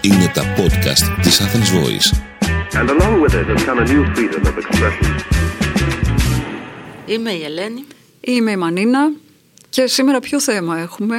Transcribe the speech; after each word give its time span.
Είναι 0.00 0.30
τα 0.34 0.42
podcast 0.56 1.20
της 1.22 1.40
Athens 1.40 1.70
Voice. 1.76 2.08
And 2.74 2.88
along 2.90 3.20
with 3.22 3.34
it 3.34 3.46
has 3.46 3.64
come 3.64 3.78
a 3.78 3.84
new 3.84 4.04
freedom 4.14 4.42
of 4.46 4.56
expression. 4.58 5.14
Είμαι 7.06 7.30
η 7.30 7.44
Ελένη. 7.44 7.84
Είμαι 8.20 8.50
η 8.50 8.56
Μανίνα 8.56 9.10
και 9.70 9.86
σήμερα 9.86 10.20
ποιο 10.20 10.40
θέμα 10.40 10.78
έχουμε, 10.78 11.16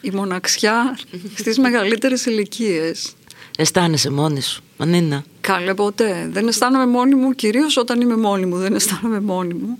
η 0.00 0.10
μοναξιά 0.10 0.98
στις 1.40 1.58
μεγαλύτερες 1.58 2.26
ηλικίες. 2.26 3.12
Αισθάνεσαι 3.56 4.10
μόνη 4.10 4.40
σου, 4.40 4.62
Μανίνα. 4.76 5.24
Καλέ 5.40 5.74
ποτέ. 5.74 6.28
Δεν 6.32 6.48
αισθάνομαι 6.48 6.86
μόνη 6.86 7.14
μου, 7.14 7.32
κυρίως 7.32 7.76
όταν 7.76 8.00
είμαι 8.00 8.16
μόνη 8.16 8.46
μου 8.46 8.56
δεν 8.56 8.74
αισθάνομαι 8.74 9.20
μόνη 9.20 9.54
μου. 9.54 9.78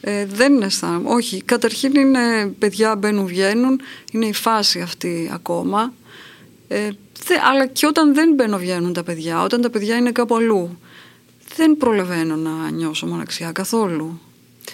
Ε, 0.00 0.26
δεν 0.26 0.62
αισθάνομαι. 0.62 1.08
Όχι, 1.08 1.42
καταρχήν 1.42 1.94
είναι 1.94 2.46
παιδιά 2.58 2.96
μπαίνουν 2.96 3.26
βγαίνουν, 3.26 3.80
είναι 4.12 4.26
η 4.26 4.32
φάση 4.32 4.80
αυτή 4.80 5.30
ακόμα. 5.32 5.92
Ε, 6.68 6.90
θε, 7.12 7.34
αλλά 7.50 7.66
και 7.66 7.86
όταν 7.86 8.14
δεν 8.14 8.34
μπαίνουν 8.34 8.58
βγαίνουν 8.58 8.92
τα 8.92 9.02
παιδιά, 9.02 9.42
όταν 9.42 9.60
τα 9.60 9.70
παιδιά 9.70 9.96
είναι 9.96 10.12
κάπου 10.12 10.36
αλλού, 10.36 10.78
δεν 11.56 11.76
προλαβαίνω 11.76 12.36
να 12.36 12.70
νιώσω 12.70 13.06
μοναξιά 13.06 13.52
καθόλου. 13.52 14.20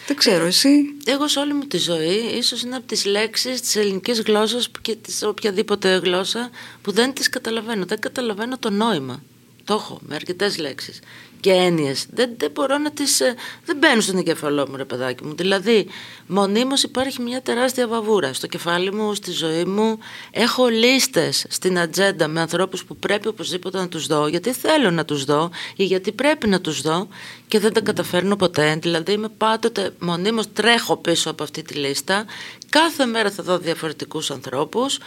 Δεν 0.07 0.17
ξέρω, 0.17 0.45
εσύ; 0.45 0.69
Εγώ 1.05 1.29
σε 1.29 1.39
όλη 1.39 1.55
μου 1.55 1.67
τη 1.67 1.79
ζωή, 1.79 2.37
ίσως 2.37 2.63
είναι 2.63 2.77
από 2.77 2.87
τις 2.87 3.05
λέξεις 3.05 3.61
της 3.61 3.77
ελληνικής 3.77 4.21
γλώσσας 4.21 4.71
και 4.83 4.95
της 4.95 5.23
οποιαδήποτε 5.23 5.97
γλώσσα 5.97 6.51
που 6.83 6.93
δεν 6.93 7.13
τις 7.13 7.29
καταλαβαίνω. 7.29 7.85
Δεν 7.85 8.01
καταλαβαίνω 8.01 8.59
το 8.59 8.71
νόημα. 8.71 9.23
Το 9.65 9.75
έχω 9.75 9.99
με 10.03 10.15
αρκετές 10.15 10.59
λέξεις 10.59 10.99
και 11.41 11.51
έννοιες. 11.51 12.07
Δεν, 12.11 12.31
δεν 12.37 12.51
μπορώ 12.51 12.79
να 12.79 12.91
τις... 12.91 13.21
ε, 13.21 13.35
Δεν 13.65 13.77
μπαίνουν 13.77 14.01
στον 14.03 14.17
εγκεφαλό 14.17 14.69
μου 14.69 14.77
ρε 14.77 14.85
παιδάκι 14.85 15.25
μου. 15.25 15.35
Δηλαδή 15.35 15.87
μονίμως 16.27 16.83
υπάρχει 16.83 17.23
μια 17.23 17.43
τεράστια 17.43 17.89
βαβούρα 17.89 18.33
στο 18.33 18.47
κεφάλι 18.47 18.93
μου, 18.93 19.15
στη 19.15 19.31
ζωή 19.31 19.65
μου. 19.65 19.99
Έχω 20.31 20.67
λίστες 20.69 21.47
στην 21.49 21.79
ατζέντα 21.79 22.29
με 22.29 22.41
ανθρώπους 22.41 22.85
που 22.85 22.97
πρέπει 22.97 23.29
οπωσδήποτε 23.29 23.79
να 23.79 23.89
τους 23.89 24.07
δω 24.07 24.27
γιατί 24.27 24.53
θέλω 24.53 24.91
να 24.91 25.05
τους 25.05 25.25
δω 25.25 25.51
ή 25.77 25.85
γιατί 25.85 26.13
πρέπει 26.13 26.47
να 26.47 26.61
τους 26.61 26.81
δω 26.81 27.09
και 27.49 27.59
δεν 27.59 27.73
τα 27.73 27.81
καταφέρνω 27.81 28.37
ποτέ. 28.37 28.79
Δηλαδή 28.83 29.13
είμαι 29.13 29.29
πάντοτε 29.29 29.95
μονίμως 29.99 30.53
τρέχω 30.53 30.97
πίσω 30.97 31.31
από 31.31 31.43
αυτή 31.43 31.63
τη 31.63 31.75
λίστα. 31.75 32.25
Κάθε 32.69 33.07
μέρα 33.07 33.31
θα 33.31 33.43
δω 33.43 33.59
διαφορετικούς 33.59 34.31
ανθρώπους 34.31 34.99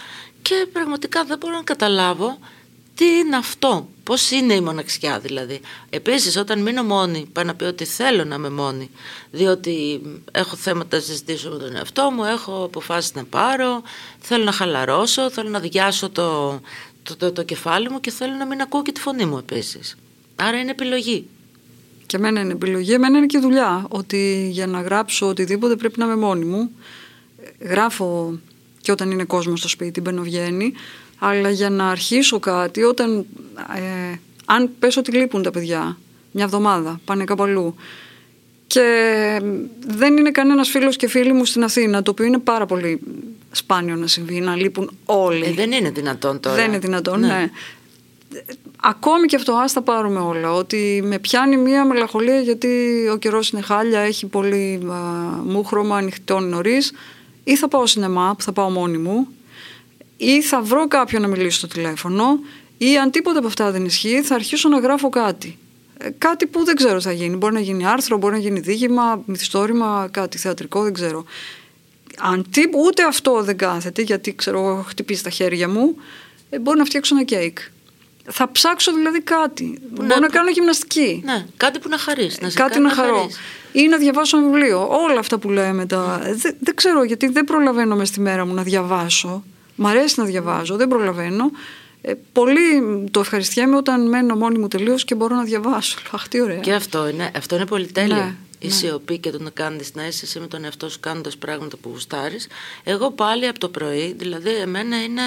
και 0.41 0.67
πραγματικά 0.73 1.23
δεν 1.23 1.37
μπορώ 1.37 1.55
να 1.55 1.63
καταλάβω 1.63 2.39
τι 2.95 3.05
είναι 3.05 3.35
αυτό, 3.35 3.89
πώς 4.07 4.31
είναι 4.31 4.53
η 4.53 4.61
μοναξιά 4.61 5.19
δηλαδή; 5.19 5.59
Επίσης 5.89 6.37
όταν 6.37 6.61
μείνω 6.61 6.83
μόνη, 6.83 7.27
πάω 7.33 7.43
να 7.43 7.55
πει 7.55 7.63
ότι 7.63 7.85
θέλω 7.85 8.23
να 8.23 8.35
είμαι 8.35 8.49
μόνη, 8.49 8.89
διότι 9.31 10.01
έχω 10.31 10.55
θέματα 10.55 10.97
να 10.97 11.03
συζητήσω 11.03 11.49
με 11.49 11.57
τον 11.57 11.75
εαυτό 11.75 12.11
μου, 12.11 12.23
έχω 12.23 12.63
αποφάσεις 12.63 13.13
να 13.13 13.23
πάρω, 13.23 13.81
θέλω 14.19 14.43
να 14.43 14.51
χαλαρώσω, 14.51 15.29
θέλω 15.29 15.49
να 15.49 15.59
διάσω 15.59 16.09
το, 16.09 16.59
το, 17.03 17.15
το, 17.15 17.31
το 17.31 17.43
κεφάλι 17.43 17.89
μου 17.89 17.99
και 17.99 18.11
θέλω 18.11 18.33
να 18.33 18.45
μην 18.45 18.61
ακούω 18.61 18.81
και 18.81 18.91
τη 18.91 18.99
φωνή 18.99 19.25
μου 19.25 19.37
επίσης. 19.37 19.95
Άρα 20.35 20.59
είναι 20.59 20.71
επιλογή. 20.71 21.27
Και 22.05 22.17
εμένα 22.17 22.39
είναι 22.39 22.53
επιλογή, 22.53 22.93
εμένα 22.93 23.17
είναι 23.17 23.25
και 23.25 23.39
δουλειά. 23.39 23.85
Ότι 23.89 24.49
για 24.51 24.67
να 24.67 24.81
γράψω 24.81 25.27
οτιδήποτε 25.27 25.75
πρέπει 25.75 25.99
να 25.99 26.05
είμαι 26.05 26.15
μόνη 26.15 26.45
μου. 26.45 26.71
Γράφω 27.59 28.39
και 28.81 28.91
όταν 28.91 29.11
είναι 29.11 29.23
κόσμος 29.23 29.59
στο 29.59 29.67
σπίτι, 29.67 30.01
μπαίνω 30.01 30.21
βγαίνει. 30.21 30.73
Αλλά 31.19 31.49
για 31.49 31.69
να 31.69 31.89
αρχίσω 31.89 32.39
κάτι, 32.39 32.83
όταν. 32.83 33.25
Ε, 33.75 34.15
αν 34.45 34.69
πέσω 34.79 34.99
ότι 34.99 35.11
λείπουν 35.11 35.43
τα 35.43 35.51
παιδιά, 35.51 35.97
μια 36.31 36.43
εβδομάδα, 36.43 36.99
πάνε 37.05 37.23
κάπου 37.23 37.43
αλλού. 37.43 37.75
Και 38.67 38.83
δεν 39.87 40.17
είναι 40.17 40.31
κανένας 40.31 40.69
φίλος 40.69 40.95
και 40.95 41.07
φίλη 41.07 41.33
μου 41.33 41.45
στην 41.45 41.63
Αθήνα, 41.63 42.03
το 42.03 42.11
οποίο 42.11 42.25
είναι 42.25 42.37
πάρα 42.37 42.65
πολύ 42.65 42.99
σπάνιο 43.51 43.95
να 43.95 44.07
συμβεί, 44.07 44.39
να 44.39 44.55
λείπουν 44.55 44.91
όλοι. 45.05 45.45
Ε, 45.45 45.51
δεν 45.51 45.71
είναι 45.71 45.89
δυνατόν 45.89 46.39
τώρα. 46.39 46.55
Δεν 46.55 46.67
είναι 46.67 46.79
δυνατόν, 46.79 47.19
ναι. 47.19 47.49
Ακόμη 48.81 49.27
και 49.27 49.35
αυτό, 49.35 49.53
ας 49.53 49.73
τα 49.73 49.81
πάρουμε 49.81 50.19
όλα. 50.19 50.53
Ότι 50.53 51.01
με 51.03 51.19
πιάνει 51.19 51.57
μία 51.57 51.85
μελαγχολία 51.85 52.39
γιατί 52.39 52.67
ο 53.13 53.17
καιρός 53.17 53.49
είναι 53.49 53.61
χάλια, 53.61 53.99
έχει 53.99 54.25
πολύ 54.25 54.79
α, 54.89 54.95
μούχρωμα, 55.43 55.97
ανοιχτών 55.97 56.49
νωρίς. 56.49 56.91
Ή 57.43 57.55
θα 57.55 57.67
πάω 57.67 57.85
σινεμά, 57.85 58.35
που 58.37 58.43
θα 58.43 58.51
πάω 58.51 58.69
μόνη 58.69 58.97
μου, 58.97 59.27
ή 60.17 60.41
θα 60.41 60.61
βρω 60.61 60.87
κάποιον 60.87 61.21
να 61.21 61.27
μιλήσω 61.27 61.57
στο 61.57 61.67
τηλέφωνο, 61.67 62.39
ή 62.77 62.97
αν 62.97 63.11
τίποτα 63.11 63.37
από 63.37 63.47
αυτά 63.47 63.71
δεν 63.71 63.85
ισχύει, 63.85 64.21
θα 64.21 64.35
αρχίσω 64.35 64.69
να 64.69 64.79
γράφω 64.79 65.09
κάτι. 65.09 65.57
Ε, 65.97 66.09
Κάτι 66.17 66.45
που 66.45 66.63
δεν 66.63 66.75
ξέρω 66.75 66.97
τι 66.97 67.03
θα 67.03 67.11
γίνει. 67.11 67.35
Μπορεί 67.35 67.53
να 67.53 67.59
γίνει 67.59 67.87
άρθρο, 67.87 68.17
μπορεί 68.17 68.33
να 68.33 68.39
γίνει 68.39 68.59
δίγημα, 68.59 69.21
μυθιστόρημα, 69.25 70.07
κάτι 70.11 70.37
θεατρικό, 70.37 70.83
δεν 70.83 70.93
ξέρω. 70.93 71.25
Αν 72.19 72.45
τι, 72.49 72.61
ούτε 72.85 73.03
αυτό 73.03 73.41
δεν 73.43 73.57
κάθεται, 73.57 74.01
γιατί 74.01 74.35
ξέρω, 74.35 74.59
έχω 74.59 74.85
χτυπήσει 74.87 75.23
τα 75.23 75.29
χέρια 75.29 75.69
μου, 75.69 75.95
ε, 76.49 76.59
μπορεί 76.59 76.77
να 76.77 76.85
φτιάξω 76.85 77.15
ένα 77.15 77.23
κέικ. 77.23 77.57
Θα 78.29 78.51
ψάξω 78.51 78.93
δηλαδή 78.93 79.21
κάτι. 79.21 79.79
Μπορεί 79.91 80.07
να, 80.07 80.19
να- 80.19 80.27
κάνω 80.27 80.49
γυμναστική. 80.49 81.21
Ναι, 81.25 81.45
κάτι 81.57 81.79
που 81.79 81.89
να 81.89 81.97
χαρείς. 81.97 82.39
Να 82.41 82.49
σε 82.49 82.57
κάτι 82.57 82.71
κάνει 82.73 82.85
να 82.85 82.91
χαρώ. 82.93 83.17
χαρείς. 83.17 83.37
Ή 83.71 83.87
να 83.87 83.97
διαβάσω 83.97 84.37
ένα 84.37 84.47
βιβλίο. 84.47 84.87
Όλα 85.03 85.19
αυτά 85.19 85.37
που 85.37 85.49
λέμε. 85.49 85.85
Τα... 85.85 86.19
Δεν, 86.35 86.55
δεν 86.59 86.75
ξέρω 86.75 87.03
γιατί 87.03 87.27
δεν 87.27 87.43
προλαβαίνω 87.43 87.95
μες 87.95 88.07
στη 88.07 88.19
μέρα 88.19 88.45
μου 88.45 88.53
να 88.53 88.63
διαβάσω. 88.63 89.43
Μ' 89.79 89.87
αρέσει 89.87 90.19
να 90.19 90.25
διαβάζω, 90.25 90.75
δεν 90.75 90.87
προλαβαίνω. 90.87 91.51
Ε, 92.01 92.13
πολύ 92.31 92.81
το 93.11 93.19
ευχαριστιέμαι 93.19 93.75
όταν 93.75 94.09
μένω 94.09 94.35
μόνη 94.35 94.57
μου 94.57 94.67
τελείως 94.67 95.03
και 95.03 95.15
μπορώ 95.15 95.35
να 95.35 95.43
διαβάσω. 95.43 95.97
Λέω, 96.03 96.11
Αχ, 96.13 96.27
τι 96.27 96.41
ωραία. 96.41 96.57
Και 96.57 96.73
αυτό 96.73 97.07
είναι, 97.07 97.31
αυτό 97.35 97.55
είναι 97.55 97.65
πολυτέλεια. 97.65 98.15
Ναι, 98.15 98.35
η 98.59 98.67
ναι. 98.67 98.73
σιωπή 98.73 99.17
και 99.17 99.29
το 99.29 99.39
να 99.41 99.49
κάνεις 99.49 99.95
να 99.95 100.07
είσαι 100.07 100.25
εσύ 100.25 100.39
με 100.39 100.47
τον 100.47 100.63
εαυτό 100.63 100.89
σου 100.89 100.99
κάνοντας 100.99 101.37
πράγματα 101.37 101.77
που 101.77 101.89
γουστάρεις. 101.89 102.47
Εγώ 102.83 103.11
πάλι 103.11 103.47
από 103.47 103.59
το 103.59 103.69
πρωί, 103.69 104.13
δηλαδή, 104.17 104.55
εμένα 104.55 105.03
είναι 105.03 105.21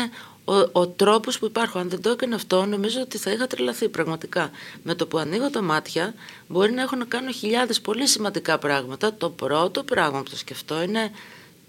ο, 0.44 0.54
ο 0.72 0.86
τρόπος 0.86 1.38
που 1.38 1.46
υπάρχω. 1.46 1.78
Αν 1.78 1.88
δεν 1.88 2.02
το 2.02 2.10
έκανε 2.10 2.34
αυτό, 2.34 2.64
νομίζω 2.64 3.00
ότι 3.00 3.18
θα 3.18 3.30
είχα 3.30 3.46
τρελαθεί 3.46 3.88
πραγματικά. 3.88 4.50
Με 4.82 4.94
το 4.94 5.06
που 5.06 5.18
ανοίγω 5.18 5.50
τα 5.50 5.62
μάτια, 5.62 6.14
μπορεί 6.48 6.72
να 6.72 6.82
έχω 6.82 6.96
να 6.96 7.04
κάνω 7.04 7.30
χιλιάδες 7.30 7.80
πολύ 7.80 8.06
σημαντικά 8.06 8.58
πράγματα. 8.58 9.14
Το 9.14 9.30
πρώτο 9.30 9.82
πράγμα 9.82 10.22
που 10.22 10.30
το 10.30 10.36
σκεφτώ 10.36 10.82
είναι 10.82 11.10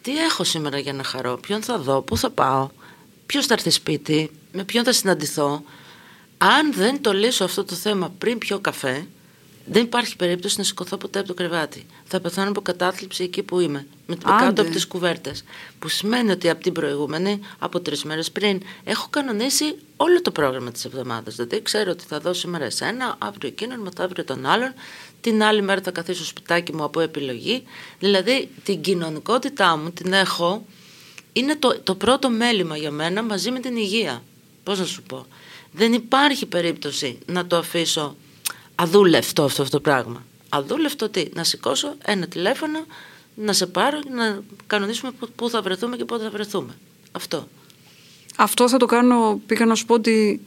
τι 0.01 0.17
έχω 0.17 0.44
σήμερα 0.44 0.79
για 0.79 0.94
να 0.94 1.03
χαρώ, 1.03 1.38
ποιον 1.38 1.62
θα 1.62 1.78
δω, 1.78 2.01
πού 2.01 2.17
θα 2.17 2.29
πάω, 2.29 2.69
ποιος 3.25 3.45
θα 3.45 3.53
έρθει 3.53 3.69
σπίτι, 3.69 4.31
με 4.51 4.63
ποιον 4.63 4.84
θα 4.84 4.94
συναντηθώ. 4.94 5.63
Αν 6.38 6.73
δεν 6.73 7.01
το 7.01 7.13
λύσω 7.13 7.44
αυτό 7.44 7.63
το 7.63 7.75
θέμα 7.75 8.13
πριν 8.17 8.38
πιω 8.38 8.59
καφέ, 8.59 9.07
δεν 9.66 9.84
υπάρχει 9.84 10.16
περίπτωση 10.16 10.57
να 10.57 10.63
σηκωθώ 10.63 10.97
ποτέ 10.97 11.19
από 11.19 11.28
το 11.28 11.34
κρεβάτι. 11.34 11.85
Θα 12.06 12.19
πεθάνω 12.19 12.50
από 12.50 12.62
κατάθλιψη 12.62 13.23
εκεί 13.23 13.44
που 13.44 13.59
είμαι, 13.59 13.88
με 14.06 14.16
με 14.25 14.34
Άντε. 14.34 14.45
κάτω 14.45 14.62
από 14.62 14.72
τις 14.72 14.88
κουβέρτες. 14.88 15.44
Που 15.79 15.88
σημαίνει 15.88 16.31
ότι 16.31 16.50
από 16.50 16.63
την 16.63 16.73
προηγούμενη, 16.73 17.39
από 17.59 17.79
τρεις 17.79 18.03
μέρες 18.03 18.31
πριν, 18.31 18.62
έχω 18.83 19.07
κανονίσει 19.09 19.75
όλο 19.97 20.22
το 20.22 20.31
πρόγραμμα 20.31 20.72
της 20.72 20.85
εβδομάδας. 20.85 21.35
Δηλαδή, 21.35 21.62
ξέρω 21.62 21.91
ότι 21.91 22.03
θα 22.07 22.19
δω 22.19 22.33
σήμερα 22.33 22.66
εσένα, 22.66 23.16
αύριο 23.19 23.50
εκείνον, 23.50 23.79
μεθαύριο 23.79 24.23
τον 24.23 24.45
άλλον. 24.45 24.73
Την 25.22 25.44
άλλη 25.44 25.62
μέρα 25.62 25.82
θα 25.82 25.92
καθίσω 25.92 26.18
στο 26.24 26.28
σπιτάκι 26.30 26.76
μου 26.76 26.84
από 26.84 27.00
επιλογή. 27.00 27.64
Δηλαδή, 28.00 28.50
την 28.64 28.82
κοινωνικότητά 28.82 29.78
μου 29.78 29.92
την 29.92 30.14
έχω. 30.14 30.66
Είναι 31.34 31.56
το, 31.56 31.80
το 31.84 31.96
πρώτο 31.96 32.30
μέλημα 32.30 32.78
για 32.78 32.92
μένα 32.92 33.24
μαζί 33.24 33.52
με 33.52 33.60
την 33.60 33.76
υγεία. 33.76 34.24
Πώς 34.64 34.80
να 34.80 34.86
σου 34.86 35.04
πω. 35.04 35.26
Δεν 35.72 35.94
υπάρχει 35.94 36.46
περίπτωση 36.46 37.18
να 37.26 37.48
το 37.48 37.58
αφήσω 37.58 38.16
αδούλευτο 38.76 39.44
αυτό, 39.44 39.62
αυτό 39.62 39.78
το 39.78 39.81
πράγμα. 39.84 40.26
Αδούλευτο 40.50 41.10
τι, 41.10 41.26
να 41.34 41.44
σηκώσω 41.44 41.96
ένα 42.06 42.28
τηλέφωνο, 42.28 42.86
να 43.36 43.54
σε 43.54 43.66
πάρω 43.68 44.00
και 44.02 44.10
να 44.10 44.42
κανονίσουμε 44.68 45.12
πού- 45.12 45.30
πού 45.36 45.50
θα 45.50 45.62
βρεθούμε 45.62 45.98
και 45.98 46.06
πότε 46.06 46.24
θα 46.24 46.30
βρεθούμε. 46.30 46.78
Αυτό. 47.12 47.48
Αυτό 48.36 48.70
θα 48.70 48.78
το 48.78 48.86
κάνω, 48.86 49.40
πήγα 49.46 49.66
να 49.66 49.76
σου 49.76 49.86
πω 49.86 49.94
ότι 49.94 50.42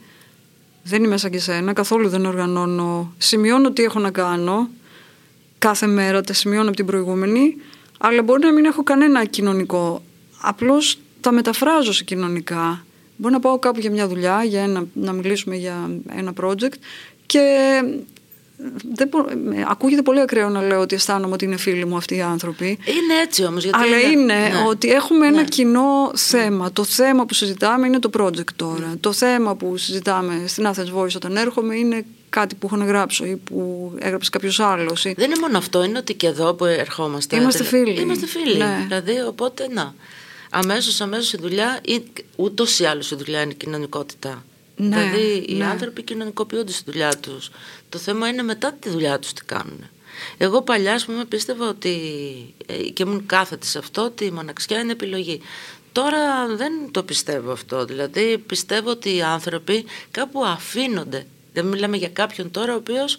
δεν 0.87 1.03
είμαι 1.03 1.17
σαν 1.17 1.31
και 1.31 1.39
σένα, 1.39 1.73
καθόλου 1.73 2.09
δεν 2.09 2.25
οργανώνω. 2.25 3.13
Σημειώνω 3.17 3.71
τι 3.71 3.83
έχω 3.83 3.99
να 3.99 4.11
κάνω 4.11 4.69
κάθε 5.57 5.87
μέρα, 5.87 6.21
τα 6.21 6.33
σημειώνω 6.33 6.67
από 6.67 6.75
την 6.75 6.85
προηγούμενη, 6.85 7.55
αλλά 7.97 8.23
μπορεί 8.23 8.43
να 8.43 8.51
μην 8.51 8.65
έχω 8.65 8.83
κανένα 8.83 9.25
κοινωνικό. 9.25 10.03
Απλώς 10.41 10.99
τα 11.21 11.31
μεταφράζω 11.31 11.93
σε 11.93 12.03
κοινωνικά. 12.03 12.85
Μπορεί 13.15 13.33
να 13.33 13.39
πάω 13.39 13.59
κάπου 13.59 13.79
για 13.79 13.91
μια 13.91 14.07
δουλειά, 14.07 14.43
για 14.43 14.61
ένα, 14.61 14.85
να 14.93 15.11
μιλήσουμε 15.11 15.55
για 15.55 15.89
ένα 16.15 16.33
project 16.41 16.73
και 17.25 17.69
δεν 18.93 19.07
μπο- 19.07 19.27
ε, 19.59 19.65
ακούγεται 19.67 20.01
πολύ 20.01 20.19
ακραίο 20.19 20.49
να 20.49 20.61
λέω 20.61 20.79
ότι 20.79 20.95
αισθάνομαι 20.95 21.33
ότι 21.33 21.45
είναι 21.45 21.57
φίλοι 21.57 21.85
μου 21.85 21.95
αυτοί 21.97 22.15
οι 22.15 22.21
άνθρωποι. 22.21 22.65
Είναι 22.67 23.21
έτσι 23.23 23.43
όμως. 23.45 23.63
Γιατί 23.63 23.79
Αλλά 23.81 23.99
είναι 23.99 24.33
ναι. 24.33 24.51
ότι 24.67 24.89
έχουμε 24.91 25.27
ένα 25.27 25.41
Ναι. 25.41 25.43
κοινό 25.47 26.11
θέμα. 26.15 26.71
Το 26.71 26.83
θέμα 26.83 27.25
που 27.25 27.33
συζητάμε 27.33 27.87
είναι 27.87 27.99
το 27.99 28.09
project 28.17 28.53
τώρα. 28.55 28.95
Το 28.99 29.11
θέμα 29.11 29.55
που 29.55 29.77
συζητάμε 29.77 30.43
στην 30.47 30.67
Athens 30.67 30.99
Voice 31.01 31.15
όταν 31.15 31.35
έρχομαι 31.35 31.75
είναι 31.75 32.05
κάτι 32.29 32.55
που 32.55 32.65
έχω 32.67 32.75
να 32.75 32.85
γράψω 32.85 33.25
ή 33.25 33.35
που 33.35 33.91
έγραψε 33.99 34.29
κάποιος 34.29 34.59
άλλος. 34.59 35.01
Δεν 35.01 35.13
είναι 35.31 35.39
μόνο 35.41 35.57
αυτό, 35.57 35.83
είναι 35.83 35.97
ότι 35.97 36.13
και 36.13 36.27
εδώ 36.27 36.53
που 36.53 36.65
ερχόμαστε. 36.65 37.35
Είμαστε 37.35 37.63
φίλοι. 37.63 37.99
Είμαστε 38.01 38.25
φίλοι. 38.25 38.57
Ναι. 38.57 38.79
Δηλαδή, 38.87 39.21
οπότε 39.27 39.67
να. 39.73 39.93
Αμέσως, 40.49 41.01
αμέσως 41.01 41.33
η 41.33 41.37
δουλειά, 41.37 41.81
ούτως 42.35 42.79
ή 42.79 42.85
άλλως 42.85 43.11
η 43.11 43.15
δουλειά 43.15 43.41
είναι 43.41 43.51
η 43.51 43.55
κοινωνικότητα. 43.55 44.43
Ναι, 44.75 44.95
δηλαδή, 44.95 45.45
οι 45.47 45.53
ναι. 45.53 45.65
άνθρωποι 45.65 46.01
κοινωνικοποιούνται 46.03 46.71
στη 46.71 46.91
δουλειά 46.91 47.17
τους. 47.17 47.49
Το 47.89 47.97
θέμα 47.97 48.27
είναι 48.27 48.43
μετά 48.43 48.73
τη 48.73 48.89
δουλειά 48.89 49.19
τους 49.19 49.33
τι 49.33 49.45
κάνουν. 49.45 49.89
Εγώ 50.37 50.61
παλιά, 50.61 50.93
ας 50.93 51.05
πούμε, 51.05 51.25
πίστευα 51.25 51.69
ότι. 51.69 51.91
ε, 52.65 52.73
και 52.73 53.03
ήμουν 53.03 53.25
κάθετη 53.25 53.67
σε 53.67 53.77
αυτό 53.77 54.01
ότι 54.03 54.25
η 54.25 54.31
μοναξιά 54.31 54.79
είναι 54.79 54.91
επιλογή. 54.91 55.41
Τώρα 55.91 56.47
δεν 56.55 56.71
το 56.91 57.03
πιστεύω 57.03 57.51
αυτό. 57.51 57.85
Δηλαδή 57.85 58.37
πιστεύω 58.37 58.89
ότι 58.89 59.15
οι 59.15 59.21
άνθρωποι 59.21 59.85
κάπου 60.11 60.45
αφήνονται. 60.45 61.25
Δεν 61.53 61.65
μιλάμε 61.65 61.97
για 61.97 62.09
κάποιον 62.09 62.51
τώρα 62.51 62.73
ο 62.73 62.75
οποίος 62.75 63.17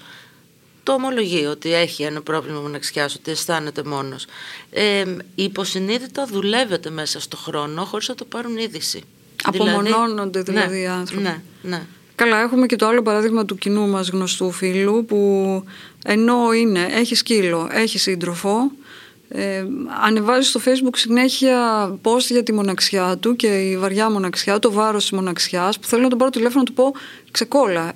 το 0.82 0.92
ομολογεί 0.92 1.44
ότι 1.44 1.72
έχει 1.72 2.02
ένα 2.02 2.22
πρόβλημα 2.22 2.60
μοναξιάς, 2.60 3.14
ότι 3.14 3.30
αισθάνεται 3.30 3.82
μόνος. 3.84 4.26
Ε, 4.70 5.04
υποσυνείδητα 5.34 6.26
δουλεύεται 6.26 6.90
μέσα 6.90 7.20
στο 7.20 7.36
χρόνο 7.36 7.84
χωρίς 7.84 8.08
να 8.08 8.14
το 8.14 8.24
πάρουν 8.24 8.56
είδηση. 8.56 9.02
Απομονώνονται 9.42 10.42
δηλαδή, 10.42 10.76
ναι, 10.76 10.80
οι 10.80 10.86
άνθρωποι. 10.86 11.22
Ναι, 11.22 11.40
ναι. 11.62 11.86
Καλά, 12.14 12.40
έχουμε 12.40 12.66
και 12.66 12.76
το 12.76 12.86
άλλο 12.86 13.02
παράδειγμα 13.02 13.44
του 13.44 13.56
κοινού 13.56 13.88
μας 13.88 14.08
γνωστού 14.08 14.50
φίλου 14.50 15.04
που 15.04 15.62
ενώ 16.04 16.52
είναι, 16.52 16.88
έχει 16.90 17.14
σκύλο, 17.14 17.68
έχει 17.72 17.98
σύντροφο, 17.98 18.70
ε, 19.28 19.64
ανεβάζει 20.04 20.48
στο 20.48 20.60
facebook 20.64 20.96
συνέχεια 20.96 21.88
post 22.02 22.18
για 22.28 22.42
τη 22.42 22.52
μοναξιά 22.52 23.16
του 23.20 23.36
και 23.36 23.70
η 23.70 23.76
βαριά 23.76 24.10
μοναξιά, 24.10 24.58
το 24.58 24.72
βάρος 24.72 25.02
της 25.02 25.10
μοναξιάς 25.10 25.78
που 25.78 25.86
θέλω 25.86 26.02
να 26.02 26.08
τον 26.08 26.18
πάρω 26.18 26.30
τηλέφωνο 26.30 26.58
να 26.58 26.64
του 26.64 26.72
πω 26.72 26.94
ξεκόλα, 27.30 27.88
ε, 27.88 27.92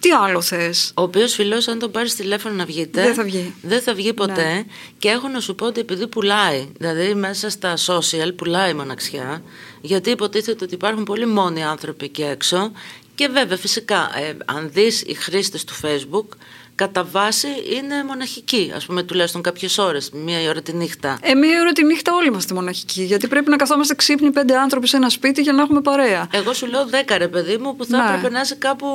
τι 0.00 0.10
άλλο 0.10 0.40
θες; 0.40 0.92
Ο 0.96 1.02
οποίος 1.02 1.34
φιλό, 1.34 1.62
αν 1.68 1.78
τον 1.78 1.90
πάρεις 1.90 2.14
τηλέφωνο 2.14 2.54
να 2.54 2.64
βγείτε, 2.64 3.02
Δεν 3.02 3.14
θα 3.14 3.22
βγει. 3.22 3.54
δεν 3.62 3.80
θα 3.80 3.94
βγει 3.94 4.12
ποτέ. 4.12 4.54
Ναι. 4.54 4.62
Και 4.98 5.08
έχω 5.08 5.28
να 5.28 5.40
σου 5.40 5.54
πω 5.54 5.66
ότι 5.66 5.80
επειδή 5.80 6.06
πουλάει, 6.06 6.68
δηλαδή 6.78 7.14
μέσα 7.14 7.50
στα 7.50 7.74
social 7.86 8.30
πουλάει 8.36 8.74
μοναξιά, 8.74 9.42
γιατί 9.80 10.10
υποτίθεται 10.10 10.64
ότι 10.64 10.74
υπάρχουν 10.74 11.04
πολύ 11.04 11.26
μόνοι 11.26 11.64
άνθρωποι 11.64 12.04
εκεί 12.04 12.22
έξω. 12.22 12.72
Και 13.14 13.28
βέβαια, 13.28 13.56
φυσικά, 13.56 14.10
ε, 14.18 14.36
αν 14.44 14.70
δεις 14.72 15.02
οι 15.02 15.14
χρήστες 15.14 15.64
του 15.64 15.74
Facebook, 15.82 16.36
κατά 16.74 17.04
βάση 17.04 17.48
είναι 17.76 18.04
μοναχικοί. 18.04 18.72
Α 18.76 18.80
πούμε, 18.86 19.02
τουλάχιστον 19.02 19.42
κάποιες 19.42 19.78
ώρες, 19.78 20.10
μία 20.10 20.48
ώρα 20.48 20.62
τη 20.62 20.72
νύχτα. 20.72 21.18
Ε, 21.22 21.34
μία 21.34 21.60
ώρα 21.60 21.72
τη 21.72 21.84
νύχτα 21.84 22.14
όλοι 22.14 22.26
είμαστε 22.26 22.54
μοναχικοί 22.54 23.02
γιατί 23.02 23.28
πρέπει 23.28 23.50
να 23.50 23.56
καθόμαστε 23.56 23.94
ξύπνοι 23.94 24.30
πέντε 24.30 24.56
άνθρωποι 24.56 24.86
σε 24.88 24.96
ένα 24.96 25.08
σπίτι 25.08 25.42
για 25.42 25.52
να 25.52 25.62
έχουμε 25.62 25.80
παρέα 25.80 26.28
Εγώ 26.30 26.52
σου 26.52 26.66
λέω 26.66 26.86
δέκα 26.86 27.18
ρε 27.18 27.28
παιδί 27.28 27.56
μου 27.56 27.76
που 27.76 27.84
θα 27.84 27.96
Ναι. 28.02 28.08
έπρεπε 28.16 28.34
να 28.34 28.40
είσαι 28.40 28.54
κάπου 28.54 28.86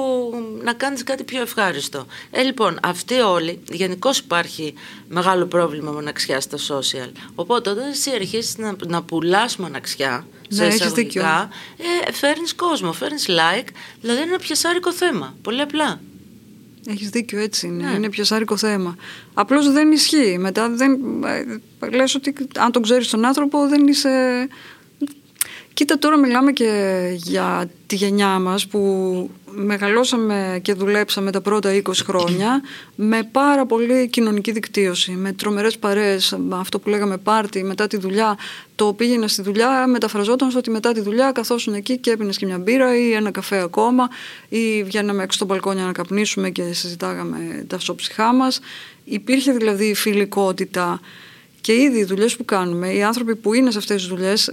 να 0.63 0.73
κάνεις 0.73 1.03
κάτι 1.03 1.23
πιο 1.23 1.41
ευχάριστο. 1.41 2.05
Ε, 2.31 2.41
λοιπόν, 2.41 2.79
αυτοί 2.83 3.13
όλοι, 3.19 3.59
γενικώς 3.69 4.17
υπάρχει 4.17 4.73
μεγάλο 5.07 5.45
πρόβλημα 5.45 5.91
μοναξιά 5.91 6.39
στα 6.41 6.57
social. 6.57 7.09
Οπότε 7.35 7.69
όταν 7.69 7.89
εσύ 7.89 8.11
αρχίσεις 8.15 8.57
να, 8.57 8.75
να 8.87 9.03
πουλάς 9.03 9.57
μοναξιά, 9.57 10.25
σε 10.49 10.61
Ναι, 10.61 10.67
έχεις 10.67 10.79
εισαγωγικά, 10.79 11.49
ε, 12.07 12.11
φέρνεις 12.11 12.55
κόσμο, 12.55 12.91
φέρνεις 12.93 13.25
like, 13.29 13.67
δηλαδή 14.01 14.21
είναι 14.21 14.29
ένα 14.29 14.39
πιασάρικο 14.39 14.93
θέμα, 14.93 15.35
πολύ 15.41 15.61
απλά. 15.61 15.99
Έχεις 16.91 17.09
δίκιο, 17.09 17.39
έτσι 17.39 17.68
είναι. 17.68 17.83
Ναι. 17.83 17.95
Είναι 17.95 18.09
πιασάρικο 18.09 18.57
θέμα. 18.57 18.95
Απλώς 19.33 19.71
δεν 19.71 19.91
ισχύει. 19.91 20.38
Μετά 20.39 20.69
δεν. 20.69 21.00
Ε, 21.24 21.89
λες 21.89 22.15
ότι 22.15 22.33
αν 22.57 22.71
τον 22.71 22.81
ξέρεις 22.81 23.09
τον 23.09 23.25
άνθρωπο, 23.25 23.68
δεν 23.68 23.88
είσαι. 23.88 24.47
Κοίτα, 25.74 26.00
τώρα 26.00 26.18
μιλάμε 26.18 26.51
και 26.51 27.01
για 27.15 27.69
τη 27.88 27.95
γενιά 27.95 28.39
μας 28.39 28.68
που 28.68 28.80
μεγαλώσαμε 29.51 30.60
και 30.62 30.74
δουλέψαμε 30.74 31.31
τα 31.31 31.42
πρώτα 31.42 31.81
20 31.84 31.92
χρόνια 32.06 32.62
με 32.96 33.24
πάρα 33.31 33.66
πολύ 33.66 34.07
κοινωνική 34.07 34.51
δικτύωση, 34.51 35.12
με 35.12 35.31
τρομερές 35.31 35.78
παρέες, 35.78 36.36
με 36.38 36.57
αυτό 36.60 36.80
που 36.80 36.90
λέγαμε 36.90 37.18
πάρτι 37.18 37.63
μετά 37.63 37.88
τη 37.88 37.98
δουλειά, 37.98 38.38
το 38.75 38.94
πήγαινα 38.94 39.28
στη 39.28 39.42
δουλειά, 39.42 39.88
μεταφραζόταν 39.88 40.50
στο 40.50 40.60
ότι 40.60 40.69
μετά 40.69 40.92
τη 40.92 41.01
δουλειά 41.01 41.31
καθόσουν 41.31 41.74
εκεί 41.74 41.98
και 41.98 42.12
έπινες 42.12 42.38
και 42.38 42.46
μια 42.46 42.57
μπύρα 42.57 42.98
ή 42.98 43.13
ένα 43.13 43.31
καφέ 43.31 43.62
ακόμα 43.62 44.10
ή 44.50 44.84
βγαίναμε 44.84 45.24
έξω 45.24 45.38
στο 45.38 45.46
μπαλκόνια 45.46 45.86
να 45.86 45.92
καπνίσουμε 45.92 46.50
και 46.50 46.74
συζητάγαμε 46.74 47.66
τα 47.68 47.78
ψωψυχά 47.78 48.34
μας. 48.34 48.60
Υπήρχε 49.04 49.51
δηλαδή 49.51 49.94
φιλικότητα 49.94 51.00
και 51.61 51.73
ήδη 51.73 52.00
οι 52.00 52.03
δουλειές 52.03 52.35
που 52.35 52.45
κάνουμε, 52.45 52.94
οι 52.94 53.03
άνθρωποι 53.03 53.35
που 53.35 53.53
είναι 53.53 53.71
σε 53.71 53.77
αυτές 53.77 54.01
τις 54.01 54.09
δουλειές, 54.09 54.51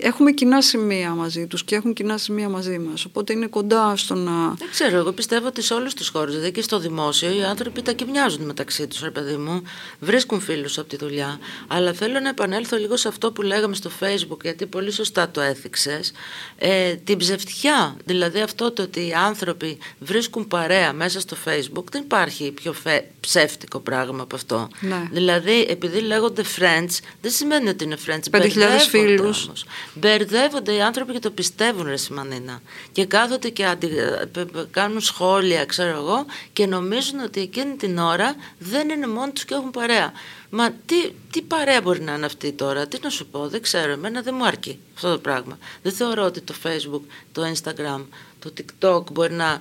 έχουμε 0.00 0.32
κοινά 0.32 0.62
σημεία 0.62 1.10
μαζί 1.10 1.46
τους 1.46 1.64
και 1.64 1.74
έχουν 1.74 1.92
κοινά 1.92 2.18
σημεία 2.18 2.48
μαζί 2.48 2.78
μας. 2.78 3.04
Οπότε 3.04 3.32
είναι 3.32 3.46
κοντά 3.46 3.96
στο 3.96 4.14
να. 4.14 4.54
Δεν 4.58 4.68
ξέρω, 4.70 4.96
εγώ 4.96 5.12
πιστεύω 5.12 5.46
ότι 5.46 5.62
σε 5.62 5.74
όλου 5.74 5.88
του 5.96 6.04
χώρου, 6.12 6.30
δηλαδή 6.30 6.52
και 6.52 6.62
στο 6.62 6.78
δημόσιο, 6.78 7.30
οι 7.36 7.44
άνθρωποι 7.44 7.82
τα 7.82 7.92
κοιμιάζουν 7.92 8.44
μεταξύ 8.44 8.86
τους, 8.86 9.00
ρε 9.00 9.10
παιδί 9.10 9.36
μου. 9.36 9.62
Βρίσκουν 10.00 10.40
φίλους 10.40 10.78
από 10.78 10.88
τη 10.88 10.96
δουλειά. 10.96 11.38
Αλλά 11.66 11.92
θέλω 11.92 12.20
να 12.20 12.28
επανέλθω 12.28 12.76
λίγο 12.76 12.96
σε 12.96 13.08
αυτό 13.08 13.32
που 13.32 13.42
λέγαμε 13.42 13.74
στο 13.74 13.90
Facebook, 14.00 14.42
γιατί 14.42 14.66
πολύ 14.66 14.90
σωστά 14.90 15.30
το 15.30 15.40
έθιξες. 15.40 16.12
Ε, 16.58 16.94
την 16.94 17.18
ψευτιά. 17.18 17.96
Δηλαδή 18.04 18.40
αυτό 18.40 18.70
το 18.70 18.82
ότι 18.82 19.00
οι 19.00 19.12
άνθρωποι 19.12 19.78
βρίσκουν 19.98 20.48
παρέα 20.48 20.92
μέσα 20.92 21.20
στο 21.20 21.36
Facebook, 21.44 21.84
δεν 21.90 22.02
υπάρχει 22.02 22.52
πιο 22.52 22.72
φε... 22.72 23.04
ψεύτικο 23.20 23.80
πράγμα 23.80 24.22
από 24.22 24.36
αυτό. 24.36 24.68
Ναι. 24.80 25.08
Δηλαδή, 25.12 25.66
επειδή 25.68 25.98
λέγονται 26.14 26.42
friends, 26.58 26.98
δεν 27.20 27.30
σημαίνει 27.30 27.68
ότι 27.68 27.84
είναι 27.84 27.96
friends. 28.06 28.10
5.000 28.10 28.30
Μπερδεύονται 28.30 28.78
φίλους. 28.78 29.44
όμως. 29.44 29.64
Μπερδεύονται 29.94 30.72
οι 30.74 30.80
άνθρωποι 30.80 31.12
και 31.12 31.18
το 31.18 31.30
πιστεύουν, 31.30 31.86
ρε 31.86 31.96
Σιμανίνα. 31.96 32.60
Και 32.92 33.04
κάθονται 33.06 33.48
και 33.48 33.64
αντι... 33.66 33.88
π- 34.32 34.38
π- 34.38 34.70
κάνουν 34.70 35.00
σχόλια, 35.00 35.64
ξέρω 35.64 35.96
εγώ, 35.96 36.26
και 36.52 36.66
νομίζουν 36.66 37.20
ότι 37.20 37.40
εκείνη 37.40 37.74
την 37.76 37.98
ώρα 37.98 38.34
δεν 38.58 38.88
είναι 38.88 39.06
μόνοι 39.06 39.32
τους 39.32 39.44
και 39.44 39.54
έχουν 39.54 39.70
παρέα. 39.70 40.12
Μα 40.50 40.70
τι, 40.86 41.10
τι 41.30 41.42
παρέα 41.42 41.80
μπορεί 41.80 42.00
να 42.00 42.14
είναι 42.14 42.26
αυτή 42.26 42.52
τώρα, 42.52 42.86
τι 42.86 42.98
να 43.02 43.10
σου 43.10 43.26
πω, 43.26 43.48
δεν 43.48 43.62
ξέρω. 43.62 43.92
Εμένα 43.92 44.22
δεν 44.22 44.34
μου 44.38 44.46
αρκεί 44.46 44.78
αυτό 44.94 45.10
το 45.12 45.18
πράγμα. 45.18 45.58
Δεν 45.82 45.92
θεωρώ 45.92 46.24
ότι 46.24 46.40
το 46.40 46.54
Facebook, 46.64 47.00
το 47.32 47.42
Instagram, 47.54 48.04
το 48.38 48.52
TikTok 48.56 49.12
μπορεί 49.12 49.32
να, 49.32 49.60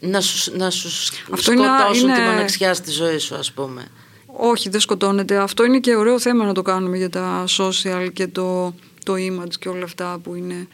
να 0.00 0.20
σου, 0.20 0.56
να 0.56 0.70
σου 0.70 0.88
Αυτό 1.30 1.52
είναι- 1.52 1.64
σκοτώσουν 1.64 2.08
είναι- 2.08 2.14
τη 2.18 2.20
μοναξιά 2.24 2.74
στη 2.74 2.90
ζωή 2.90 3.18
σου, 3.18 3.34
ας 3.34 3.52
πούμε. 3.52 3.86
Όχι, 4.36 4.68
δεν 4.68 4.80
σκοτώνεται. 4.80 5.36
Αυτό 5.36 5.64
είναι 5.64 5.80
και 5.80 5.94
ωραίο 5.94 6.18
θέμα 6.18 6.44
να 6.44 6.54
το 6.54 6.62
κάνουμε 6.62 6.96
για 6.96 7.10
τα 7.10 7.44
social 7.58 8.08
και 8.12 8.26
το, 8.26 8.74
το 9.04 9.14
image 9.14 9.54
και 9.58 9.68
όλα 9.68 9.84
αυτά 9.84 10.18
που 10.22 10.34
είναι. 10.34 10.68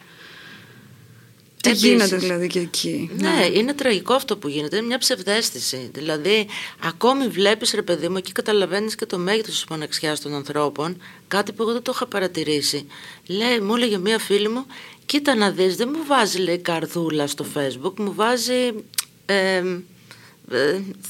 Τι 1.61 1.69
Επίσης. 1.69 1.87
γίνεται 1.87 2.15
δηλαδή 2.15 2.47
και 2.47 2.59
εκεί; 2.59 3.09
Ναι, 3.17 3.47
είναι 3.53 3.73
τραγικό 3.73 4.13
αυτό 4.13 4.37
που 4.37 4.47
γίνεται. 4.47 4.77
Είναι 4.77 4.85
μια 4.85 4.97
ψευδέστηση. 4.97 5.89
Δηλαδή, 5.93 6.47
ακόμη 6.83 7.27
βλέπεις, 7.27 7.71
ρε 7.73 7.81
παιδί 7.81 8.09
μου, 8.09 8.17
εκεί 8.17 8.31
καταλαβαίνεις 8.31 8.95
και 8.95 9.05
το 9.05 9.17
μέγεθος 9.17 9.53
της 9.53 9.65
μοναξιάς 9.69 10.21
των 10.21 10.33
ανθρώπων. 10.33 11.01
Κάτι 11.27 11.51
που 11.51 11.63
εγώ 11.63 11.71
δεν 11.71 11.81
το 11.81 11.91
είχα 11.95 12.07
παρατηρήσει. 12.07 12.87
Λέει, 13.27 13.59
μου 13.59 13.75
έλεγε 13.75 13.97
μία 13.97 14.19
φίλη 14.19 14.49
μου, 14.49 14.65
κοίτα 15.05 15.35
να 15.35 15.51
δεις, 15.51 15.75
δεν 15.75 15.89
μου 15.95 16.05
βάζει 16.07 16.37
λέει 16.37 16.57
καρδούλα 16.57 17.27
στο 17.27 17.45
facebook, 17.55 17.93
μου 17.97 18.13
βάζει. 18.13 18.73
Ε, 19.25 19.55
ε, 19.55 19.63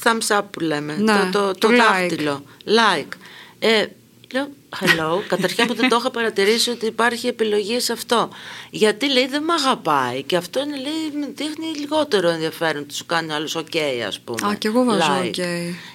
thumbs 0.02 0.36
up 0.38 0.42
που 0.50 0.60
λέμε. 0.60 0.96
Ναι, 0.96 1.12
το, 1.12 1.30
το, 1.30 1.52
το, 1.52 1.58
το 1.58 1.68
like. 1.68 1.76
δάχτυλο. 1.76 2.42
Like. 2.64 3.12
Ε, 3.58 3.86
λέω, 4.32 4.48
hello, 4.80 5.22
καταρχήν 5.28 5.66
που 5.66 5.74
δεν 5.74 5.88
το 5.88 5.96
είχα 5.96 6.10
παρατηρήσει 6.10 6.70
ότι 6.70 6.86
υπάρχει 6.86 7.26
επιλογή 7.26 7.80
σε 7.80 7.92
αυτό. 7.92 8.28
Γιατί 8.70 9.12
λέει 9.12 9.26
δεν 9.26 9.42
με 9.42 9.52
αγαπάει 9.52 10.22
και 10.22 10.36
αυτό 10.36 10.60
είναι, 10.60 10.76
λέει, 10.76 11.20
με 11.20 11.32
δείχνει 11.34 11.66
λιγότερο 11.78 12.28
ενδιαφέρον 12.28 12.82
ότι 12.82 12.94
σου 12.94 13.06
κάνει 13.06 13.32
άλλος 13.32 13.56
ok 13.56 13.76
ας 14.06 14.20
πούμε. 14.20 14.48
Α, 14.48 14.54
κι 14.54 14.66
εγώ 14.66 14.84
βάζω 14.84 15.20
like. 15.22 15.26
ok. 15.26 15.42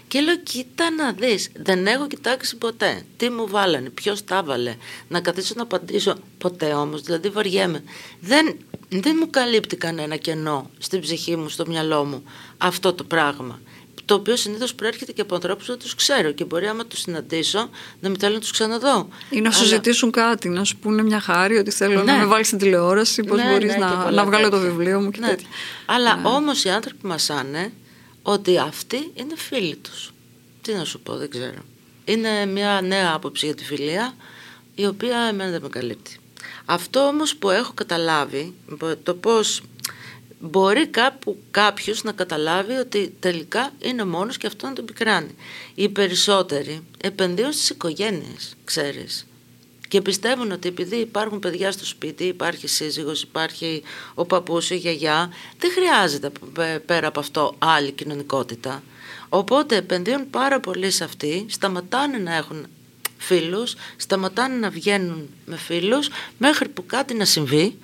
Και 0.07 0.19
λέω, 0.21 0.37
κοίτα 0.37 0.91
να 0.91 1.11
δεις, 1.11 1.49
δεν 1.55 1.87
έχω 1.87 2.07
κοιτάξει 2.07 2.57
ποτέ. 2.57 3.05
Τι 3.17 3.29
μου 3.29 3.47
βάλανε, 3.47 3.89
ποιος 3.89 4.23
τα 4.23 4.43
βάλε. 4.43 4.75
Να 5.07 5.21
καθίσω 5.21 5.53
να 5.57 5.63
απαντήσω 5.63 6.15
ποτέ 6.37 6.73
όμως, 6.73 7.01
δηλαδή 7.01 7.29
βαριέμαι. 7.29 7.83
Δεν, 8.19 8.57
δεν 8.89 9.17
μου 9.19 9.29
καλύπτει 9.29 9.75
κανένα 9.75 10.15
κενό 10.15 10.69
στην 10.77 11.01
ψυχή 11.01 11.35
μου, 11.35 11.49
στο 11.49 11.65
μυαλό 11.67 12.03
μου 12.03 12.23
αυτό 12.63 12.93
το 12.93 13.03
πράγμα. 13.03 13.59
Το 14.05 14.13
οποίο 14.13 14.35
συνήθως 14.35 14.73
προέρχεται 14.75 15.11
και 15.11 15.21
από 15.21 15.35
ανθρώπους 15.35 15.65
που 15.65 15.77
τους 15.77 15.95
ξέρω 15.95 16.31
και 16.31 16.45
μπορεί 16.45 16.67
άμα 16.67 16.85
τους 16.85 16.99
συναντήσω 16.99 17.69
να 17.99 18.09
μην 18.09 18.19
θέλω 18.19 18.33
να 18.33 18.39
τους 18.39 18.51
ξαναδώ. 18.51 19.07
Ή 19.29 19.41
να 19.41 19.51
σου 19.51 19.59
Αλλά- 19.59 19.67
ζητήσουν 19.67 20.11
κάτι, 20.11 20.49
να 20.49 20.63
σου 20.63 20.77
πούνε 20.77 21.03
μια 21.03 21.19
χάρη 21.19 21.57
ότι 21.57 21.71
θέλω 21.71 22.03
Ναι. 22.03 22.11
να 22.11 22.17
με 22.17 22.25
βάλεις 22.25 22.47
στην 22.47 22.59
τηλεόραση, 22.59 23.23
πώς 23.23 23.37
Ναι, 23.37 23.49
μπορείς 23.51 23.65
ναι, 23.67 23.73
και 23.73 23.79
να, 23.79 23.89
πολλά 23.97 24.11
να 24.11 24.25
βγάλω 24.25 24.49
το 24.49 24.57
τέτοια. 24.57 24.69
βιβλίο 24.71 24.99
μου 25.01 25.11
και 25.11 25.19
Ναι. 25.19 25.27
τέτοια. 25.27 25.47
Αλλά 25.85 26.15
Ναι. 26.15 26.27
όμως 26.27 26.63
οι 26.63 26.69
άνθρωποι 26.69 27.07
μασάνε 27.07 27.71
ότι 28.21 28.57
αυτοί 28.57 29.11
είναι 29.13 29.33
φίλοι 29.35 29.75
τους. 29.75 30.13
Τι 30.61 30.73
να 30.73 30.85
σου 30.85 30.99
πω, 30.99 31.15
δεν 31.17 31.29
ξέρω. 31.29 31.61
Είναι 32.05 32.45
μια 32.45 32.81
νέα 32.83 33.11
άποψη 33.13 33.45
για 33.45 33.55
τη 33.55 33.63
φιλία, 33.63 34.15
η 34.75 34.85
οποία 34.85 35.17
εμένα 35.29 35.51
δεν 35.51 35.61
με 35.61 35.69
καλύπτει. 35.69 36.17
Αυτό 36.65 36.99
όμως 36.99 37.35
που 37.35 37.49
έχω 37.49 37.71
καταλάβει, 37.73 38.53
το 39.03 39.13
πώς 39.13 39.61
μπορεί 40.45 40.87
κάπου 40.87 41.37
κάποιος 41.51 42.03
να 42.03 42.11
καταλάβει 42.11 42.73
ότι 42.73 43.15
τελικά 43.19 43.71
είναι 43.79 44.05
μόνος 44.05 44.37
και 44.37 44.47
αυτό 44.47 44.67
να 44.67 44.73
τον 44.73 44.85
πικράνει. 44.85 45.35
Οι 45.75 45.89
περισσότεροι 45.89 46.83
επενδύουν 47.01 47.51
στις 47.51 47.69
οικογένειες, 47.69 48.55
ξέρεις. 48.63 49.27
Και 49.87 50.01
πιστεύουν 50.01 50.51
ότι 50.51 50.67
επειδή 50.67 50.95
υπάρχουν 50.95 51.39
παιδιά 51.39 51.71
στο 51.71 51.85
σπίτι, 51.85 52.23
υπάρχει 52.23 52.67
σύζυγος, 52.67 53.21
υπάρχει 53.21 53.83
ο 54.13 54.25
παππούς, 54.25 54.69
η 54.69 54.75
γιαγιά, 54.75 55.31
δεν 55.57 55.71
χρειάζεται 55.71 56.29
π- 56.29 56.85
πέρα 56.85 57.07
από 57.07 57.19
αυτό 57.19 57.55
άλλη 57.57 57.91
κοινωνικότητα. 57.91 58.83
Οπότε 59.29 59.75
επενδύουν 59.75 60.29
πάρα 60.29 60.59
πολύ 60.59 60.91
σε 60.91 61.03
αυτή, 61.03 61.45
σταματάνε 61.49 62.17
να 62.17 62.35
έχουν 62.35 62.65
φίλους, 63.17 63.75
σταματάνε 63.95 64.55
να 64.55 64.69
βγαίνουν 64.69 65.29
με 65.45 65.57
φίλους, 65.57 66.09
μέχρι 66.37 66.69
που 66.69 66.85
κάτι 66.85 67.13
να 67.13 67.25
συμβεί, 67.25 67.77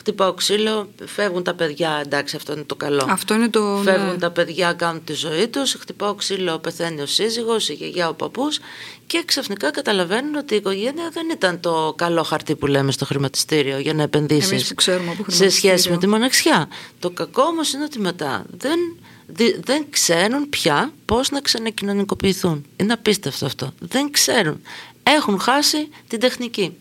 Χτυπάω 0.00 0.32
ξύλο, 0.34 0.90
φεύγουν 1.04 1.42
τα 1.42 1.54
παιδιά. 1.54 2.00
Εντάξει, 2.04 2.36
αυτό 2.36 2.52
είναι 2.52 2.62
το 2.62 2.74
καλό. 2.74 3.06
Αυτό 3.08 3.34
είναι 3.34 3.48
το. 3.48 3.80
Φεύγουν 3.84 4.10
ναι. 4.10 4.18
τα 4.18 4.30
παιδιά, 4.30 4.72
κάνουν 4.72 5.04
τη 5.04 5.12
ζωή 5.12 5.48
τους. 5.48 5.72
Χτυπάω 5.80 6.14
ξύλο, 6.14 6.58
πεθαίνει 6.58 7.00
ο 7.00 7.06
σύζυγος, 7.06 7.68
η 7.68 7.72
γιαγιά, 7.72 8.08
ο 8.08 8.14
παππούς. 8.14 8.58
Και 9.06 9.22
ξαφνικά 9.26 9.70
καταλαβαίνουν 9.70 10.34
ότι 10.34 10.54
η 10.54 10.56
οικογένεια 10.56 11.10
δεν 11.12 11.26
ήταν 11.32 11.60
το 11.60 11.94
καλό 11.96 12.22
χαρτί 12.22 12.56
που 12.56 12.66
λέμε 12.66 12.92
στο 12.92 13.04
χρηματιστήριο 13.04 13.78
για 13.78 13.94
να 13.94 14.02
επενδύσεις. 14.02 14.50
Εμείς 14.50 14.68
που 14.68 14.74
ξέρουμε 14.74 15.10
από 15.10 15.24
Σε 15.30 15.36
σχέση 15.36 15.58
χρηματιστήριο. 15.60 15.94
με 15.94 16.00
τη 16.00 16.06
μοναξιά. 16.06 16.68
Το 16.98 17.10
κακό 17.10 17.42
όμως 17.42 17.72
είναι 17.72 17.84
ότι 17.84 17.98
μετά 17.98 18.44
δεν, 18.50 18.78
δι- 19.26 19.64
δεν 19.64 19.86
ξέρουν 19.90 20.48
πια 20.48 20.92
πώς 21.04 21.30
να 21.30 21.40
ξανακοινωνικοποιηθούν. 21.40 22.64
Είναι 22.76 22.92
απίστευτο 22.92 23.46
αυτό. 23.46 23.72
Δεν 23.80 24.10
ξέρουν. 24.10 24.60
Έχουν 25.02 25.40
χάσει 25.40 25.88
την 26.08 26.20
τεχνική. 26.20 26.76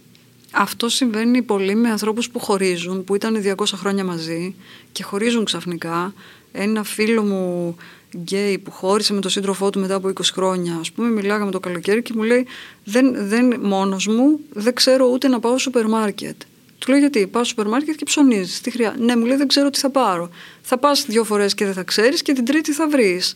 Αυτό 0.51 0.89
συμβαίνει 0.89 1.41
πολύ 1.41 1.75
με 1.75 1.89
ανθρώπους 1.89 2.29
που 2.29 2.39
χωρίζουν, 2.39 3.03
που 3.03 3.15
ήταν 3.15 3.55
200 3.57 3.63
χρόνια 3.75 4.03
μαζί 4.03 4.55
και 4.91 5.03
χωρίζουν 5.03 5.45
ξαφνικά. 5.45 6.13
Ένα 6.51 6.83
φίλο 6.83 7.23
μου 7.23 7.75
γκέι 8.17 8.57
που 8.57 8.71
χώρισε 8.71 9.13
με 9.13 9.19
τον 9.19 9.31
σύντροφό 9.31 9.69
του 9.69 9.79
μετά 9.79 9.95
από 9.95 10.07
20 10.07 10.21
χρόνια, 10.33 10.77
ας 10.79 10.91
πούμε, 10.91 11.09
μιλάγαμε 11.09 11.51
το 11.51 11.59
καλοκαίρι 11.59 12.01
και 12.01 12.13
μου 12.15 12.23
λέει 12.23 12.45
δεν, 12.83 13.27
δεν, 13.27 13.59
μόνος 13.61 14.07
μου 14.07 14.39
δεν 14.53 14.73
ξέρω 14.73 15.05
ούτε 15.05 15.27
να 15.27 15.39
πάω 15.39 15.51
στο 15.51 15.59
σούπερ 15.59 15.87
μάρκετ. 15.87 16.41
Του 16.77 16.89
λέω 16.89 16.99
γιατί, 16.99 17.27
πάω 17.27 17.43
στο 17.43 17.49
σούπερ 17.49 17.67
μάρκετ 17.67 17.95
και 17.95 18.05
ψωνίζεις, 18.05 18.61
τι 18.61 18.71
χρειάζεται. 18.71 19.03
Ναι, 19.03 19.15
μου 19.15 19.25
λέει 19.25 19.37
δεν 19.37 19.47
ξέρω 19.47 19.69
τι 19.69 19.79
θα 19.79 19.89
πάρω. 19.89 20.29
Θα 20.61 20.77
πας 20.77 21.05
δύο 21.05 21.23
φορές 21.23 21.53
και 21.53 21.65
δεν 21.65 21.73
θα 21.73 21.83
ξέρεις 21.83 22.21
και 22.21 22.33
την 22.33 22.45
τρίτη 22.45 22.73
θα 22.73 22.87
βρεις. 22.87 23.35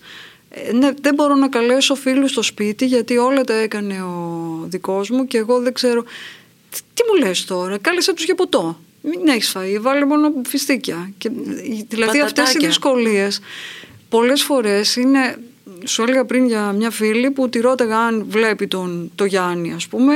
Ε, 0.50 0.72
ναι, 0.72 0.92
δεν 1.02 1.14
μπορώ 1.14 1.36
να 1.36 1.50
καλέσω 1.50 1.96
φίλους 1.96 2.32
στο 2.32 2.42
σπίτι 2.42 2.86
γιατί 2.86 3.18
όλα 3.18 3.44
τα 3.44 3.54
έκανε 3.54 4.02
ο 4.02 4.66
δικός 4.68 5.10
μου 5.10 5.28
και 5.28 5.38
εγώ 5.38 5.60
δεν 5.60 5.74
ξέρω. 5.74 6.04
Τι, 6.74 6.80
τι 6.94 7.02
μου 7.08 7.26
λες 7.26 7.46
τώρα, 7.46 7.78
κάλεσε 7.78 8.14
τους 8.14 8.26
για 8.26 8.36
ποτό. 8.36 8.80
Μην 9.02 9.28
έχεις 9.28 9.56
φαΐ, 9.56 9.78
βάλε 9.82 10.06
μόνο 10.06 10.32
φιστίκια. 10.48 11.12
Και, 11.18 11.30
δηλαδή 11.88 12.20
αυτές 12.20 12.44
οι 12.44 12.46
Πατατάκια. 12.46 12.68
δυσκολίες 12.68 13.40
πολλές 14.10 14.44
φορές 14.44 14.96
είναι... 14.96 15.38
Σου 15.86 16.02
έλεγα 16.02 16.26
πριν 16.26 16.46
για 16.46 16.72
μια 16.72 16.90
φίλη 16.90 17.32
που 17.32 17.50
τη 17.50 17.60
ρώταγα 17.60 17.98
αν 17.98 18.26
βλέπει 18.30 18.68
τον, 18.68 19.12
το 19.16 19.26
Γιάννη 19.26 19.74
ας 19.74 19.88
πούμε 19.88 20.14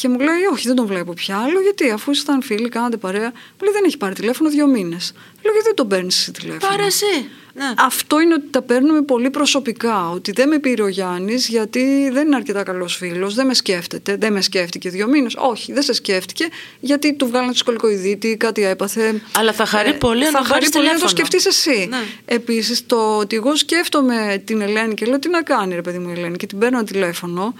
και 0.00 0.08
μου 0.08 0.18
λέει 0.18 0.44
όχι 0.52 0.66
δεν 0.66 0.76
τον 0.76 0.86
βλέπω 0.86 1.12
πια. 1.12 1.36
Λέω 1.52 1.60
γιατί 1.60 1.90
αφού 1.90 2.10
ήσασταν 2.10 2.42
φίλοι, 2.42 2.68
κάνατε 2.68 2.96
παρέα. 2.96 3.32
Μου 3.32 3.62
λέει 3.62 3.72
δεν 3.72 3.84
έχει 3.84 3.96
πάρει 3.96 4.14
τηλέφωνο 4.14 4.50
δύο 4.50 4.66
μήνες. 4.66 5.12
Λέω 5.42 5.52
γιατί 5.52 5.66
δεν 5.66 5.74
τον 5.74 5.88
παίρνεις 5.88 6.18
εσύ 6.18 6.30
τηλέφωνο; 6.30 6.70
Πάρε 6.70 6.86
εσύ. 6.86 7.28
Ναι. 7.54 7.74
Αυτό 7.78 8.20
είναι 8.20 8.34
ότι 8.34 8.46
τα 8.50 8.62
παίρνουμε 8.62 9.02
πολύ 9.02 9.30
προσωπικά. 9.30 10.10
Ότι 10.10 10.32
δεν 10.32 10.48
με 10.48 10.58
πήρε 10.58 10.82
ο 10.82 10.88
Γιάννης 10.88 11.48
γιατί 11.48 12.10
δεν 12.12 12.26
είναι 12.26 12.36
αρκετά 12.36 12.62
καλός 12.62 12.96
φίλος, 12.96 13.34
δεν 13.34 13.46
με 13.46 13.54
σκέφτεται, 13.54 14.16
δεν 14.16 14.32
με 14.32 14.40
σκέφτηκε 14.40 14.90
δύο 14.90 15.08
μήνες. 15.08 15.34
Όχι, 15.38 15.72
δεν 15.72 15.82
σε 15.82 15.92
σκέφτηκε 15.92 16.48
γιατί 16.80 17.14
του 17.14 17.26
βγάλανε 17.26 17.52
το 17.52 17.58
σκολικοειδίτη, 17.58 18.36
κάτι 18.36 18.64
έπαθε. 18.64 19.20
Αλλά 19.36 19.52
θα 19.52 19.66
χαρεί 19.66 19.94
πολύ 19.94 20.24
αν 20.26 20.32
θα 20.32 20.38
τον 20.38 20.46
χαρεί 20.46 20.58
πάρεις 20.58 20.68
πολύ 20.68 20.86
να 20.86 20.92
το 20.92 20.98
τηλέφωνο. 20.98 21.28
σκεφτείς 21.28 21.46
εσύ. 21.46 21.86
Ναι. 21.90 22.02
Επίσης, 22.24 22.86
το 22.86 23.16
ότι 23.16 23.36
εγώ 23.36 23.56
σκέφτομαι 23.56 24.42
την 24.44 24.60
Ελένη 24.60 24.94
και 24.94 25.06
λέω 25.06 25.18
τι 25.18 25.28
να 25.28 25.42
κάνει, 25.42 25.74
ρε 25.74 25.82
παιδί 25.82 25.98
μου, 25.98 26.08
η 26.08 26.12
Ελένη, 26.12 26.36
και 26.36 26.46
την 26.46 26.58
παίρνω 26.58 26.78
ένα 26.78 26.86
τηλέφωνο, 26.86 27.54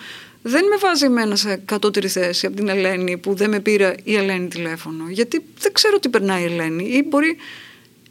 δεν 0.48 0.64
με 0.64 0.76
βάζει 0.80 1.04
εμένα 1.04 1.36
σε 1.36 1.60
κατώτερη 1.64 2.08
θέση 2.08 2.46
από 2.46 2.56
την 2.56 2.68
Ελένη 2.68 3.16
που 3.16 3.34
δεν 3.34 3.50
με 3.50 3.60
πήρε 3.60 3.94
η 4.04 4.16
Ελένη 4.16 4.48
τηλέφωνο. 4.48 5.04
Γιατί 5.08 5.44
δεν 5.60 5.72
ξέρω 5.72 5.98
τι 5.98 6.08
περνάει 6.08 6.42
η 6.42 6.44
Ελένη. 6.44 6.84
Ή 6.84 7.04
μπορεί 7.08 7.36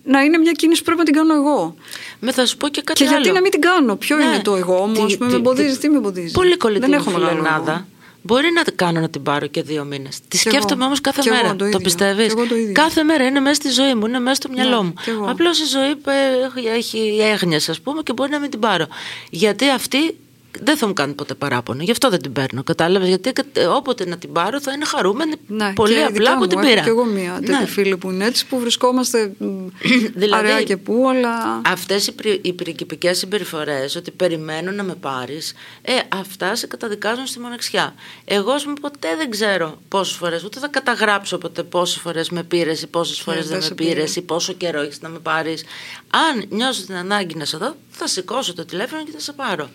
να 0.03 0.21
είναι 0.21 0.37
μια 0.37 0.51
κίνηση 0.51 0.79
που 0.79 0.85
πρέπει 0.85 0.99
να 0.99 1.05
την 1.05 1.13
κάνω 1.13 1.33
εγώ. 1.33 1.75
Με 2.19 2.31
θα 2.31 2.45
σου 2.45 2.57
πω 2.57 2.67
και 2.67 2.81
κάτι 2.81 3.03
Και 3.03 3.07
άλλο. 3.09 3.15
γιατί 3.17 3.31
να 3.35 3.41
μην 3.41 3.51
την 3.51 3.61
κάνω, 3.61 3.95
ποιο 3.95 4.15
Ναι. 4.17 4.23
είναι 4.23 4.39
το 4.39 4.55
εγώ 4.55 4.85
μου, 4.87 4.93
Τι- 4.93 5.01
ας 5.01 5.13
πούμε, 5.17 5.25
με 5.25 5.31
τι- 5.31 5.35
εμποδίζει, 5.37 5.73
τι- 5.73 5.79
τι 5.79 5.89
με 5.89 5.97
εμποδίζει; 5.97 6.31
Πολύ 6.31 6.57
κολλητή 6.57 6.79
Δεν 6.79 6.89
μου 6.89 6.95
έχω 6.95 7.11
μεγάλο 7.11 7.27
φιλενάδα. 7.37 7.71
εγώ. 7.71 7.85
Μπορεί 8.21 8.51
να 8.53 8.63
την 8.63 8.75
κάνω 8.75 8.99
να 8.99 9.09
την 9.09 9.23
πάρω 9.23 9.47
και 9.47 9.61
δύο 9.61 9.83
μήνες. 9.83 10.19
Τη 10.27 10.37
Κι 10.37 10.47
εγώ. 10.47 10.55
σκέφτομαι 10.55 10.83
όμως 10.85 11.01
κάθε 11.01 11.19
Κι 11.21 11.27
εγώ 11.27 11.37
μέρα. 11.37 11.55
το 11.55 11.65
ίδιο. 11.65 11.79
πιστεύεις; 11.79 12.25
Κι 12.25 12.31
εγώ 12.39 12.47
το 12.47 12.55
ίδιο. 12.55 12.71
Κάθε 12.73 13.03
μέρα 13.03 13.25
είναι 13.25 13.39
μέσα 13.39 13.55
στη 13.55 13.69
ζωή 13.69 13.93
μου, 13.95 14.05
είναι 14.05 14.19
μέσα 14.19 14.35
στο 14.35 14.49
μυαλό 14.49 14.77
Ναι, 14.81 14.83
μου. 14.83 14.93
κι 15.03 15.09
εγώ. 15.09 15.25
Απλώς 15.29 15.59
η 15.59 15.65
ζωή 15.65 15.89
ε, 15.89 16.75
έχει 16.77 17.17
έγνοιες, 17.21 17.69
ας 17.69 17.79
πούμε, 17.81 18.01
και 18.03 18.13
μπορεί 18.13 18.31
να 18.31 18.39
μην 18.39 18.49
την 18.49 18.59
πάρω. 18.59 18.87
Γιατί 19.29 19.69
αυτή 19.69 20.17
δεν 20.63 20.77
θα 20.77 20.87
μου 20.87 20.93
κάνει 20.93 21.13
ποτέ 21.13 21.33
παράπονο. 21.33 21.83
Γι' 21.83 21.91
αυτό 21.91 22.09
δεν 22.09 22.21
την 22.21 22.31
παίρνω. 22.33 22.63
Κατάλαβες; 22.63 23.07
Γιατί 23.07 23.31
κα- 23.33 23.45
όποτε 23.75 24.05
να 24.05 24.17
την 24.17 24.31
πάρω 24.31 24.61
θα 24.61 24.71
είναι 24.71 24.85
χαρούμενη 24.85 25.33
Ναι, 25.47 25.73
πολύ 25.73 25.93
και 25.93 25.99
απλά 26.03 26.09
ειδικά 26.13 26.33
που 26.33 26.39
μου, 26.39 26.47
την 26.47 26.57
έχω 26.59 26.67
πήρα. 26.67 26.81
Και 26.81 26.89
εγώ 26.89 27.05
μία 27.05 27.37
τέτοια 27.39 27.59
Ναι. 27.59 27.65
φίλη 27.65 27.97
που 27.97 28.11
είναι 28.11 28.25
έτσι 28.25 28.45
που 28.45 28.59
βρισκόμαστε 28.59 29.31
μ, 29.37 29.45
Δηλαδή, 30.21 30.33
αραιά 30.33 30.63
και 30.63 30.77
πού, 30.77 31.09
αλλά. 31.09 31.61
Αυτές 31.65 32.07
οι, 32.07 32.11
πρι, 32.11 32.39
οι 32.43 32.53
πριγκιπικές 32.53 33.17
συμπεριφορές 33.17 33.95
ότι 33.95 34.11
περιμένουν 34.11 34.75
να 34.75 34.83
με 34.83 34.95
πάρεις 34.95 35.53
ε, 35.81 35.93
αυτά 36.09 36.55
σε 36.55 36.67
καταδικάζουν 36.67 37.25
στη 37.27 37.39
μοναξιά 37.39 37.93
εγώ 38.25 38.51
ας 38.51 38.63
πούμε 38.63 38.75
ποτέ 38.81 39.07
δεν 39.17 39.29
ξέρω 39.29 39.81
πόσες 39.87 40.15
φορές 40.15 40.43
ούτε 40.43 40.59
θα 40.59 40.67
καταγράψω 40.67 41.37
ποτέ 41.37 41.63
πόσες 41.63 42.01
φορές 42.01 42.29
με 42.29 42.43
πήρες 42.43 42.81
ή 42.81 42.87
πόσες 42.87 43.19
φορές 43.19 43.39
δεν 43.39 43.49
δεν 43.49 43.57
με 43.57 43.63
σε 43.63 43.73
πήρες 43.73 43.93
πήρες. 43.93 44.15
ή 44.15 44.21
πόσο 44.21 44.53
καιρό 44.53 44.81
έχεις 44.81 45.01
να 45.01 45.09
με 45.09 45.19
πάρεις 45.19 45.63
αν 46.09 46.45
νιώσω 46.49 46.85
την 46.85 46.95
ανάγκη 46.95 47.35
να 47.35 47.45
σε 47.45 47.57
δω 47.57 47.75
θα 47.89 48.07
σηκώσω 48.07 48.53
το 48.53 48.65
τηλέφωνο 48.65 49.03
και 49.03 49.11
θα 49.11 49.19
σε 49.19 49.31
πάρω 49.33 49.69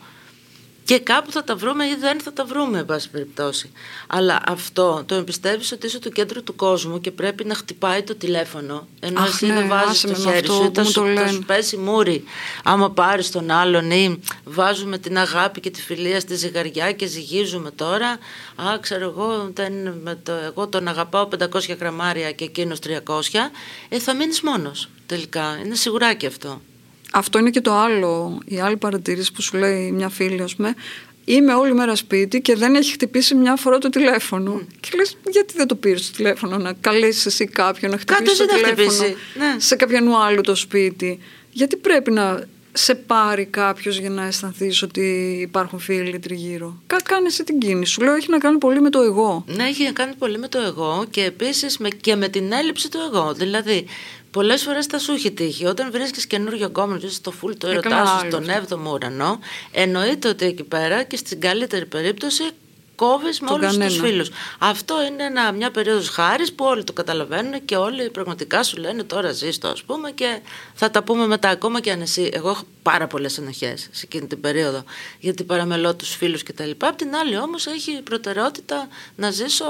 και 0.90 0.98
κάπου 0.98 1.32
θα 1.32 1.44
τα 1.44 1.56
βρούμε 1.56 1.84
ή 1.84 1.96
δεν 2.00 2.20
θα 2.20 2.32
τα 2.32 2.44
βρούμε, 2.44 2.78
εν 2.78 2.84
πάση 2.84 3.10
περιπτώσει. 3.10 3.72
Αλλά 4.06 4.40
αυτό 4.46 5.02
το 5.06 5.14
εμπιστεύει 5.14 5.64
ότι 5.74 5.86
είσαι 5.86 5.98
το 5.98 6.08
κέντρο 6.08 6.42
του 6.42 6.56
κόσμου 6.56 7.00
και 7.00 7.10
πρέπει 7.10 7.44
να 7.44 7.54
χτυπάει 7.54 8.02
το 8.02 8.14
τηλέφωνο. 8.14 8.88
Ενώ 9.00 9.20
Αχ, 9.20 9.28
εσύ 9.28 9.46
ναι, 9.46 9.54
δεν 9.54 9.68
βάζεις 9.68 10.04
άσε 10.04 10.06
το 10.06 10.12
με 10.12 10.24
με 10.24 10.30
χέρι 10.30 10.38
αυτό 10.38 10.52
σου, 10.52 10.64
ή 10.64 10.68
που 10.68 10.74
θα 10.74 10.82
μου 10.82 10.88
σου, 10.88 10.92
το 10.94 11.00
θα 11.00 11.12
λένε. 11.12 11.30
σου 11.30 11.44
πέσει 11.44 11.76
μούρι. 11.76 12.24
Άμα 12.64 12.90
πάρεις 12.90 13.30
τον 13.30 13.50
άλλον 13.50 13.90
ή 13.90 14.20
βάζουμε 14.44 14.98
την 14.98 15.18
αγάπη 15.18 15.60
και 15.60 15.70
τη 15.70 15.82
φιλία 15.82 16.20
στη 16.20 16.34
ζυγαριά 16.34 16.92
και 16.92 17.06
ζυγίζουμε 17.06 17.70
τώρα. 17.70 18.08
Α, 18.56 18.78
ξέρω 18.80 19.04
εγώ, 19.04 19.50
δεν, 19.54 19.72
με 20.02 20.18
το, 20.22 20.32
εγώ 20.32 20.68
τον 20.68 20.88
αγαπάω 20.88 21.28
500 21.38 21.78
γραμμάρια 21.78 22.32
και 22.32 22.44
εκείνος 22.44 22.78
300. 22.86 23.20
Ε, 23.88 23.98
θα 23.98 24.14
μείνεις 24.14 24.40
μόνος 24.40 24.88
τελικά. 25.06 25.58
Είναι 25.64 25.74
σιγουράκι 25.74 26.26
αυτό. 26.26 26.60
Αυτό 27.12 27.38
είναι 27.38 27.50
και 27.50 27.60
το 27.60 27.72
άλλο, 27.72 28.38
η 28.44 28.60
άλλη 28.60 28.76
παρατήρηση 28.76 29.32
που 29.32 29.42
σου 29.42 29.56
λέει 29.56 29.90
μια 29.92 30.08
φίλη, 30.08 30.42
ας 30.42 30.56
πούμε, 30.56 30.74
είμαι 31.24 31.54
όλη 31.54 31.74
μέρα 31.74 31.96
σπίτι 31.96 32.40
και 32.40 32.56
δεν 32.56 32.74
έχει 32.74 32.92
χτυπήσει 32.92 33.34
μια 33.34 33.56
φορά 33.56 33.78
το 33.78 33.88
τηλέφωνο. 33.88 34.60
Και 34.80 34.90
λες, 34.96 35.16
γιατί 35.30 35.54
δεν 35.56 35.66
το 35.66 35.74
πήρες 35.74 36.10
το 36.10 36.16
τηλέφωνο 36.16 36.56
να 36.56 36.72
καλέσεις 36.72 37.26
εσύ 37.26 37.44
κάποιον 37.44 37.90
να 37.90 37.98
χτυπήσει 37.98 38.22
Κάτω 38.22 38.36
το 38.36 38.42
εσύ 38.42 38.62
να 38.64 38.72
τηλέφωνο 38.72 38.98
χτυπήσει, 38.98 39.16
ναι. 39.38 39.60
σε 39.60 39.76
κάποιον 39.76 40.14
άλλου 40.14 40.40
το 40.40 40.54
σπίτι. 40.54 41.18
Γιατί 41.52 41.76
πρέπει 41.76 42.10
να 42.10 42.44
σε 42.72 42.94
πάρει 42.94 43.44
κάποιος 43.44 43.98
για 43.98 44.10
να 44.10 44.26
αισθανθείς 44.26 44.82
ότι 44.82 45.38
υπάρχουν 45.40 45.78
φίλοι 45.78 46.18
τριγύρω; 46.18 46.82
Κα, 46.86 46.96
κάνε 47.02 47.26
εσύ 47.26 47.44
την 47.44 47.58
κίνηση. 47.58 47.92
Σου 47.92 48.02
λέω 48.02 48.14
έχει 48.14 48.30
να 48.30 48.38
κάνει 48.38 48.58
πολύ 48.58 48.80
με 48.80 48.90
το 48.90 49.00
εγώ. 49.00 49.44
Ναι, 49.46 49.64
έχει 49.64 49.84
να 49.84 49.92
κάνει 49.92 50.14
πολύ 50.14 50.38
με 50.38 50.48
το 50.48 50.58
εγώ 50.58 51.06
και 51.10 51.24
επίσης 51.24 51.78
και 52.00 52.16
με 52.16 52.28
την 52.28 52.52
έλλειψη 52.52 52.90
του 52.90 52.98
εγώ. 53.12 53.32
Δηλαδή, 53.34 53.86
πολλές 54.30 54.62
φορές 54.62 54.86
θα 54.86 54.98
σου 54.98 55.12
έχει 55.12 55.30
τύχει 55.32 55.66
όταν 55.66 55.90
βρίσκεις 55.90 56.26
καινούριο 56.26 56.66
γκόμενο, 56.66 57.00
είσαι 57.04 57.14
στο 57.14 57.30
φουλ 57.30 57.52
του 57.52 57.66
Ε, 57.66 57.70
έρωτά 57.70 57.88
καλά, 57.88 58.06
σου, 58.06 58.12
άλλο 58.12 58.30
στον 58.30 58.50
αυτό. 58.50 58.76
7ο 58.76 58.92
ουρανό, 58.92 59.38
εννοείται 59.70 60.28
ότι 60.28 60.44
εκεί 60.44 60.62
πέρα 60.64 61.02
και 61.02 61.16
στην 61.16 61.40
καλύτερη 61.40 61.86
περίπτωση 61.86 62.42
κόβεις 62.94 63.40
με 63.40 63.46
Τον 63.46 63.56
όλους 63.56 63.68
τους 63.68 63.78
κανένα. 63.78 64.02
φίλους. 64.06 64.30
Αυτό 64.58 64.94
είναι 65.06 65.24
ένα, 65.24 65.52
μια 65.52 65.70
περίοδος 65.70 66.08
χάρης 66.08 66.52
που 66.52 66.64
όλοι 66.64 66.84
το 66.84 66.92
καταλαβαίνουν 66.92 67.64
και 67.64 67.76
όλοι 67.76 68.10
πραγματικά 68.10 68.62
σου 68.62 68.76
λένε 68.76 69.02
τώρα 69.02 69.32
ζεις 69.32 69.58
το, 69.58 69.68
ας 69.68 69.82
πούμε, 69.82 70.10
και 70.10 70.40
θα 70.74 70.90
τα 70.90 71.02
πούμε 71.02 71.26
μετά. 71.26 71.48
Ακόμα 71.48 71.80
και 71.80 71.90
αν 71.90 72.00
εσύ. 72.00 72.30
Εγώ 72.32 72.48
έχω 72.50 72.62
πάρα 72.82 73.06
πολλές 73.06 73.38
ενοχές 73.38 73.88
σε 73.90 74.02
εκείνη 74.04 74.26
την 74.26 74.40
περίοδο, 74.40 74.84
γιατί 75.18 75.44
παραμελώ 75.44 75.94
τους 75.94 76.14
φίλους 76.14 76.42
κτλ. 76.42 76.70
Απ' 76.78 76.96
την 76.96 77.14
άλλη 77.14 77.36
όμως 77.38 77.66
έχει 77.66 78.00
προτεραιότητα 78.02 78.88
να 79.16 79.30
ζήσω 79.30 79.64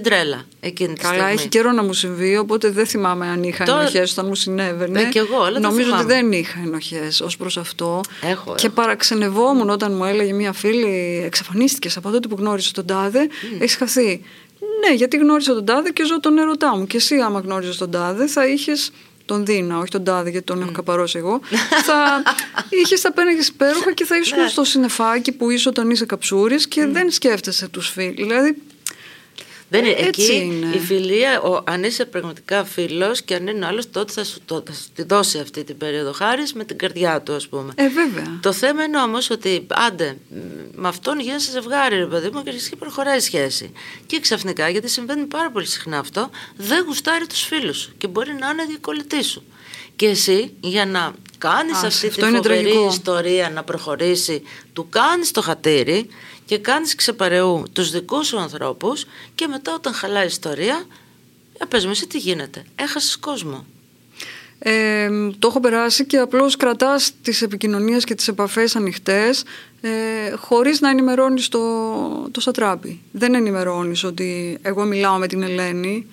την 0.00 0.10
τρέλα 0.10 0.44
εκείνη 0.60 0.94
τη 0.94 1.00
Καλά, 1.00 1.14
στιγμή. 1.14 1.32
έχει 1.32 1.48
καιρό 1.48 1.72
να 1.72 1.82
μου 1.82 1.92
συμβεί, 1.92 2.36
οπότε 2.36 2.70
δεν 2.70 2.86
θυμάμαι 2.86 3.26
αν 3.26 3.42
είχα 3.42 3.64
Τώρα- 3.64 3.80
ενοχές 3.80 4.12
όταν 4.12 4.26
μου 4.26 4.34
συνέβαινε. 4.34 5.02
Ναι, 5.02 5.08
κι 5.08 5.18
εγώ, 5.18 5.36
αλλά 5.42 5.52
δεν 5.52 5.60
Νομίζω 5.62 5.90
ότι 5.92 6.02
θυμάμαι. 6.02 6.14
δεν 6.14 6.32
είχα 6.32 6.58
ενοχές 6.64 7.20
ως 7.20 7.36
προς 7.36 7.56
αυτό. 7.58 8.00
Έχω, 8.22 8.54
και 8.56 8.66
έχω. 8.66 8.74
παραξενευόμουν 8.74 9.70
όταν 9.70 9.92
μου 9.94 10.04
έλεγε 10.04 10.32
μια 10.32 10.52
φίλη, 10.52 11.22
εξαφανίστηκες 11.24 11.96
από 11.96 12.10
τότε 12.10 12.28
που 12.28 12.36
γνώρισε 12.38 12.72
τον 12.72 12.86
Τάδε, 12.86 13.28
έχεις 13.58 13.76
χαθεί. 13.76 14.22
Ναι, 14.88 14.94
γιατί 14.94 15.16
γνώρισα 15.16 15.54
τον 15.54 15.64
Τάδε 15.64 15.90
και 15.90 16.04
ζω 16.04 16.20
τον 16.20 16.38
ερωτά 16.38 16.76
μου. 16.76 16.86
Και 16.86 16.96
εσύ, 16.96 17.14
άμα 17.16 17.40
γνώριζες 17.40 17.76
τον 17.76 17.90
Τάδε, 17.90 18.26
θα 18.26 18.46
είχες 18.48 18.90
τον 19.24 19.44
Δίνα, 19.46 19.78
όχι 19.78 19.90
τον 19.90 20.04
Τάδε, 20.04 20.30
γιατί 20.30 20.46
τον 20.46 20.62
έχω 20.62 20.70
καπαρώσει 20.72 21.18
εγώ. 21.18 21.40
θα 21.86 22.22
είχες, 22.70 23.00
θα 23.00 23.12
πέναγε 23.12 23.40
υπέροχα 23.48 23.92
και 23.92 24.04
θα 24.04 24.18
ήσουν 24.18 24.42
Ναι. 24.42 24.48
στο 24.48 24.64
συννεφάκι 24.64 25.32
που 25.32 25.50
είσαι 25.50 25.68
όταν 25.68 25.90
είσαι 25.90 26.04
καψούρης 26.06 26.68
και 26.68 26.86
δεν 26.86 27.10
σκέφτεσαι 27.10 27.68
τους 27.68 27.88
φίλου. 27.88 28.14
Δηλαδή, 28.26 28.62
Δεν 29.68 29.84
είναι. 29.84 29.94
Έτσι 29.98 30.22
Εκεί 30.22 30.34
είναι. 30.44 30.74
η 30.74 30.78
φιλία, 30.78 31.40
ο, 31.42 31.62
αν 31.66 31.84
είσαι 31.84 32.04
πραγματικά 32.04 32.64
φίλος 32.64 33.22
και 33.22 33.34
αν 33.34 33.46
είναι 33.46 33.66
άλλος, 33.66 33.90
τότε 33.90 34.12
θα 34.12 34.24
σου, 34.24 34.38
το, 34.44 34.62
θα 34.66 34.72
σου 34.72 34.84
τη 34.94 35.02
δώσει 35.02 35.38
αυτή 35.38 35.64
την 35.64 35.76
περίοδο 35.78 36.12
χάρης 36.12 36.52
με 36.52 36.64
την 36.64 36.78
καρδιά 36.78 37.22
του, 37.22 37.32
ας 37.34 37.48
πούμε. 37.48 37.72
ε, 37.76 37.88
βέβαια. 37.88 38.38
Το 38.42 38.52
θέμα 38.52 38.82
είναι 38.84 38.98
όμως 39.00 39.30
ότι 39.30 39.66
άντε, 39.68 40.16
μ, 40.28 40.34
με 40.80 40.88
αυτόν 40.88 41.20
γίνεσαι 41.20 41.50
ζευγάρι, 41.50 41.96
ρε 41.96 42.06
παιδί 42.06 42.30
μου, 42.32 42.42
και 42.42 42.48
αρχίζει 42.48 42.70
και 42.70 42.76
προχωράει 42.76 43.16
η 43.16 43.20
σχέση. 43.20 43.72
Και 44.06 44.20
ξαφνικά, 44.20 44.68
γιατί 44.68 44.88
συμβαίνει 44.88 45.24
πάρα 45.24 45.50
πολύ 45.50 45.66
συχνά 45.66 45.98
αυτό, 45.98 46.30
δεν 46.56 46.84
γουστάρει 46.86 47.26
τους 47.26 47.40
φίλους 47.42 47.78
σου 47.78 47.92
και 47.98 48.06
μπορεί 48.06 48.30
να 48.40 48.48
είναι 48.50 48.64
διακολλητή 48.68 49.22
σου. 49.24 49.42
Και 49.96 50.06
εσύ, 50.06 50.52
για 50.60 50.86
να 50.86 51.12
κάνεις 51.38 51.76
Άσε, 51.76 51.86
αυτή 51.86 52.06
αυτό 52.06 52.20
τη 52.20 52.26
είναι 52.28 52.36
φοβερή 52.36 52.62
τραγικό. 52.62 52.88
ιστορία 52.88 53.50
να 53.50 53.62
προχωρήσει, 53.64 54.42
του 54.76 54.88
κάνεις 54.88 55.30
το 55.30 55.40
χατήρι 55.42 56.08
και 56.44 56.58
κάνεις 56.58 56.94
ξεπαρεού 56.94 57.62
τους 57.72 57.90
δικούς 57.90 58.26
σου 58.26 58.38
ανθρώπους 58.38 59.04
και 59.34 59.46
μετά 59.46 59.74
όταν 59.74 59.92
χαλάει 59.92 60.24
η 60.24 60.26
ιστορία 60.26 60.84
Για 61.56 61.66
πες 61.66 61.84
μου, 61.84 61.90
εσύ 61.90 62.06
τι 62.06 62.18
γίνεται. 62.18 62.64
Έχασες 62.74 63.16
κόσμο. 63.16 63.66
Ε, 64.58 65.08
το 65.38 65.48
έχω 65.48 65.60
περάσει 65.60 66.06
και 66.06 66.16
απλώς 66.16 66.56
κρατάς 66.56 67.12
τις 67.22 67.42
επικοινωνίες 67.42 68.04
και 68.04 68.14
τις 68.14 68.28
επαφές 68.28 68.76
ανοιχτές 68.76 69.44
ε, 69.80 69.90
χωρίς 70.36 70.80
να 70.80 70.90
ενημερώνεις 70.90 71.48
το, 71.48 71.60
το 72.30 72.40
σατράπι. 72.40 73.00
Δεν 73.12 73.34
ενημερώνεις 73.34 74.04
ότι 74.04 74.58
εγώ 74.62 74.84
μιλάω 74.84 75.16
με 75.16 75.26
την 75.26 75.42
Ελένη, 75.42 76.06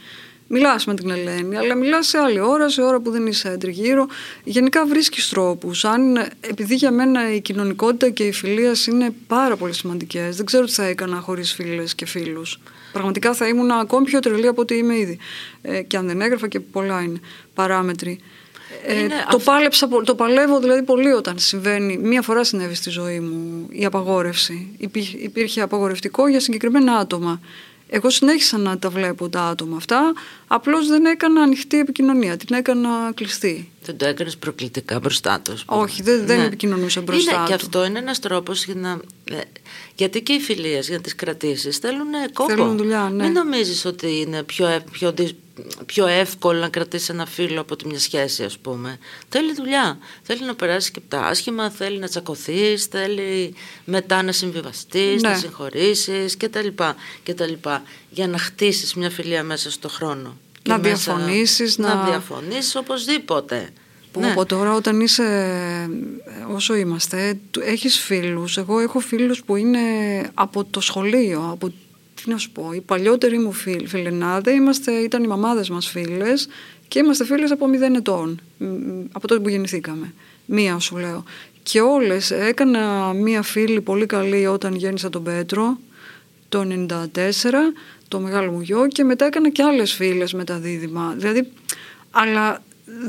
μιλάς 0.54 0.86
με 0.86 0.94
την 0.96 1.10
Ελένη, 1.10 1.58
αλλά 1.58 1.76
μιλάς 1.76 2.08
σε 2.08 2.18
άλλη 2.18 2.40
ώρα, 2.40 2.70
σε 2.70 2.82
ώρα 2.82 3.00
που 3.00 3.12
δεν 3.12 3.28
είσαι 3.28 3.58
τριγύρω. 3.60 4.08
Γενικά 4.44 4.86
βρίσκεις 4.86 5.30
τρόπους. 5.30 5.86
Αν, 5.86 6.18
επειδή 6.40 6.76
για 6.76 6.92
μένα 6.92 7.34
η 7.34 7.42
κοινωνικότητα 7.42 8.10
και 8.10 8.24
η 8.24 8.32
φιλίας 8.32 8.88
είναι 8.88 9.14
πάρα 9.28 9.56
πολύ 9.56 9.74
σημαντικές, 9.74 10.36
δεν 10.36 10.46
ξέρω 10.46 10.66
τι 10.66 10.72
θα 10.72 10.84
έκανα 10.84 11.18
χωρίς 11.20 11.54
φίλες 11.54 11.96
και 11.96 12.06
φίλους. 12.06 12.60
Πραγματικά 12.92 13.34
θα 13.34 13.48
ήμουν 13.48 13.72
ακόμη 13.72 14.06
πιο 14.06 14.20
τρελή 14.20 14.48
από 14.48 14.62
ό,τι 14.62 14.76
είμαι 14.78 14.98
ήδη. 14.98 15.18
Ε, 15.62 15.82
και 15.82 15.98
αν 15.98 16.08
δεν 16.08 16.22
έγραφα 16.22 16.48
και 16.48 16.60
πολλά 16.60 17.02
είναι 17.02 17.20
παράμετροι. 17.54 18.20
Ε, 18.86 19.00
Είναι 19.00 19.08
το, 19.30 19.36
αυ- 19.38 19.46
πάλεψα, 19.46 19.88
πο- 19.88 20.04
το 20.04 20.16
παλεύω 20.16 20.60
δηλαδή 20.60 20.84
πολύ 20.84 21.12
όταν 21.12 21.40
συμβαίνει. 21.40 21.98
Μία 21.98 22.22
φορά 22.22 22.44
συνέβη 22.44 22.74
στη 22.76 22.90
ζωή 22.90 23.20
μου 23.20 23.68
η 23.72 23.86
απαγόρευση. 23.86 24.68
Υπήρχε, 24.78 25.18
υπήρχε 25.18 25.62
απαγορευτικό 25.62 26.28
για 26.28 26.40
συγκεκριμένα 26.40 26.94
άτομα. 26.94 27.42
Εγώ 27.88 28.10
συνέχισα 28.10 28.58
να 28.58 28.78
τα 28.80 28.90
βλέπω 28.90 29.30
τα 29.30 29.42
άτομα 29.42 29.78
αυτά, 29.78 30.13
απλώς 30.48 30.88
δεν 30.88 31.06
έκανα 31.06 31.42
ανοιχτή 31.42 31.80
επικοινωνία, 31.80 32.38
την 32.38 32.56
έκανα 32.56 33.12
κλειστή. 33.16 33.72
Δεν 33.86 33.98
το 33.98 34.06
έκανες 34.06 34.38
προκλητικά 34.38 35.00
μπροστά 35.00 35.40
τους. 35.40 35.54
ας 35.54 35.66
πούμε. 35.66 35.82
Όχι, 35.82 36.02
δεν- 36.02 36.25
δεν 36.25 36.40
επικοινωνούσα 36.40 37.02
μπροστά 37.02 37.32
είναι, 37.36 37.42
Και 37.46 37.50
του. 37.56 37.60
αυτό 37.66 37.86
είναι 37.86 38.00
ένας 38.00 38.20
τρόπος 38.20 38.66
για 38.66 38.75
να... 38.75 39.00
ε, 39.24 39.42
Γιατί 39.96 40.22
και 40.22 40.34
οι 40.34 40.40
φιλίες 40.40 40.88
για 40.88 40.98
να 40.98 41.04
τις 41.04 41.16
κρατήσεις 41.16 41.78
θέλουν 41.78 42.13
ε, 42.13 42.28
κόπο. 42.34 42.50
Θέλουν 42.50 42.78
δουλειά, 42.78 43.10
ναι. 43.13 43.24
Μην 43.24 43.32
νομίζεις 43.34 43.86
ότι 43.86 44.20
είναι 44.20 44.44
πιο, 44.44 44.68
ευ- 44.68 44.90
πιο, 44.92 45.12
δυσ- 45.12 45.36
πιο 45.86 46.08
εύκολο 46.08 46.60
να 46.60 46.70
κρατήσεις 46.70 47.10
ένα 47.10 47.26
φίλο 47.26 47.62
από 47.62 47.76
τη 47.76 47.88
μια 47.88 48.00
σχέση 48.00 48.44
ας 48.44 48.58
πούμε. 48.58 48.98
Θέλει 49.30 49.54
δουλειά. 49.54 49.98
Θέλει 50.22 50.46
να 50.46 50.56
περάσει 50.56 50.92
και 50.92 51.00
από 51.00 51.10
τα 51.10 51.22
άσχημα, 51.28 51.70
θέλει 51.70 52.00
να 52.00 52.08
τσακωθείς, 52.08 52.86
θέλει 52.86 53.56
μετά 53.86 54.22
να 54.24 54.32
συμβιβαστείς, 54.32 55.22
Ναι. 55.22 55.30
να 55.30 55.36
συγχωρήσεις 55.38 56.38
κτλ. 56.38 56.68
κτλ. 57.24 57.54
Για 58.10 58.28
να 58.28 58.38
χτίσεις 58.38 58.94
μια 58.94 59.10
φιλία 59.10 59.44
μέσα 59.44 59.72
στο 59.72 59.90
χρόνο. 59.90 60.38
Και 60.62 60.70
Να 60.72 60.78
μέσα- 60.78 61.14
διαφωνήσεις, 61.16 61.78
να... 61.78 61.94
να- 61.96 62.04
διαφωνήσεις 62.04 62.76
οπωσδήποτε. 62.76 63.70
Που 64.12 64.20
Ναι. 64.20 64.32
από 64.32 64.46
τώρα 64.46 64.74
όταν 64.74 65.00
είσαι 65.02 65.24
ε, 66.26 66.54
όσο 66.54 66.76
είμαστε 66.76 67.38
του- 67.52 67.62
έχεις 67.66 68.00
φίλους 68.00 68.58
εγώ 68.58 68.80
έχω 68.80 69.00
φίλους 69.00 69.44
που 69.44 69.56
είναι 69.56 69.80
από 70.34 70.64
το 70.64 70.80
σχολείο 70.82 71.50
από, 71.52 71.74
τι 72.24 72.30
να 72.30 72.38
σου 72.38 72.51
πω, 72.51 72.72
οι 72.74 72.82
παλιότεροι 72.82 73.38
μου 73.38 73.51
φίλοι, 73.51 73.88
φιλενάδε 73.88 74.51
είμαστε, 74.51 74.92
ήταν 74.92 75.24
οι 75.24 75.27
μαμάδες 75.27 75.70
μας 75.70 75.88
φίλες 75.88 76.48
και 76.88 77.00
είμαστε 77.00 77.25
φίλες 77.25 77.51
από 77.51 77.68
μηδέν 77.68 77.96
ετών 77.96 78.42
μ, 78.58 78.65
μ, 78.65 79.06
από 79.12 79.27
τότε 79.27 79.42
που 79.42 79.50
γεννηθήκαμε 79.50 80.13
μία 80.46 80.80
σου 80.80 80.98
λέω 80.98 81.24
και 81.63 81.82
όλες 81.82 82.32
έκανα 82.32 83.13
μία 83.13 83.42
φίλη 83.42 83.82
πολύ 83.82 84.06
καλή 84.06 84.46
όταν 84.46 84.75
γέννησα 84.75 85.10
τον 85.10 85.24
Πέτρο 85.24 85.77
το 86.50 86.68
94 86.88 86.96
το 88.08 88.20
μεγάλο 88.20 88.51
μου 88.51 88.62
γιο 88.62 88.88
και 88.88 89.03
μετά 89.03 89.25
έκανα 89.25 89.50
και 89.50 89.63
άλλες 89.63 89.94
φίλες 89.94 90.34
με 90.34 90.44
τα 90.44 90.58
δίδυμα 90.60 91.13
δηλαδή 91.18 91.51
αλλά 92.12 92.62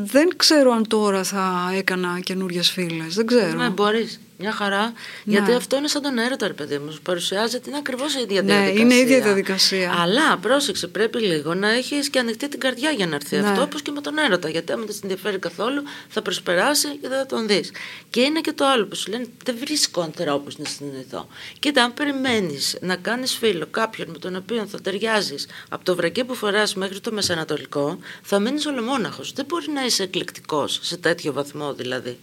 δεν 0.02 0.28
ξέρω 0.36 0.72
αν 0.72 0.88
τώρα 0.88 1.24
θα 1.24 1.72
έκανα 1.76 2.20
καινούριες 2.20 2.70
φίλες. 2.70 3.14
Δεν 3.14 3.26
ξέρω. 3.26 3.58
Ναι, 3.58 3.68
μπορείς. 3.68 4.20
Μια 4.38 4.52
χαρά. 4.52 4.82
Ναι. 4.82 4.92
Γιατί 5.24 5.52
αυτό 5.52 5.76
είναι 5.76 5.88
σαν 5.88 6.02
τον 6.02 6.18
έρωτα, 6.18 6.46
ρε 6.46 6.52
παιδί 6.52 6.78
μου. 6.78 6.90
Σου 6.90 7.02
παρουσιάζεται, 7.02 7.68
είναι 7.68 7.78
ακριβώς 7.78 8.14
η 8.14 8.20
ίδια 8.20 8.42
Ναι, 8.42 8.52
διαδικασία. 8.52 8.80
είναι 8.82 8.94
η 8.94 8.98
ίδια 8.98 9.20
διαδικασία. 9.20 9.94
Αλλά 9.98 10.38
πρόσεξε, 10.38 10.86
πρέπει 10.86 11.18
λίγο 11.18 11.54
να 11.54 11.70
έχεις 11.70 12.08
και 12.08 12.18
ανοιχτή 12.18 12.48
την 12.48 12.60
καρδιά 12.60 12.90
για 12.90 13.06
να 13.06 13.14
έρθει 13.14 13.36
Ναι. 13.36 13.48
αυτό, 13.48 13.62
όπως 13.62 13.82
και 13.82 13.90
με 13.90 14.00
τον 14.00 14.18
έρωτα. 14.18 14.48
Γιατί 14.48 14.72
άμα 14.72 14.84
δεν 14.84 14.94
σε 14.94 15.00
ενδιαφέρει 15.02 15.38
καθόλου, 15.38 15.82
θα 16.08 16.22
προσπεράσει 16.22 16.88
και 16.96 17.08
δεν 17.08 17.18
θα 17.18 17.26
τον 17.26 17.46
δεις. 17.46 17.72
Και 18.10 18.20
είναι 18.20 18.40
και 18.40 18.52
το 18.52 18.66
άλλο 18.66 18.86
που 18.86 18.94
σου 18.96 19.10
λένε: 19.10 19.26
Δεν 19.44 19.56
βρίσκω 19.58 20.00
ανθρώπους 20.00 20.58
να 20.58 20.64
συνεννοηθώ. 20.64 21.28
Κοίτα, 21.58 21.84
αν 21.84 21.94
περιμένεις 21.94 22.76
να 22.80 22.96
κάνεις 22.96 23.32
φίλο 23.36 23.66
κάποιον 23.70 24.08
με 24.10 24.18
τον 24.18 24.36
οποίο 24.36 24.66
θα 24.66 24.80
ταιριάζεις 24.80 25.46
από 25.68 25.84
το 25.84 25.94
βρακί 25.96 26.24
που 26.24 26.34
φοράς 26.34 26.74
μέχρι 26.74 27.00
το 27.00 27.12
μεσανατολικό, 27.12 27.98
θα 28.22 28.38
μείνεις 28.38 28.66
ολομόναχος. 28.66 29.32
Δεν 29.32 29.44
μπορεί 29.44 29.70
να 29.74 29.84
είσαι 29.84 30.02
εκλεκτικός 30.02 30.78
σε 30.82 30.96
τέτοιο 30.96 31.32
βαθμό 31.32 31.72
δηλαδή. 31.72 32.18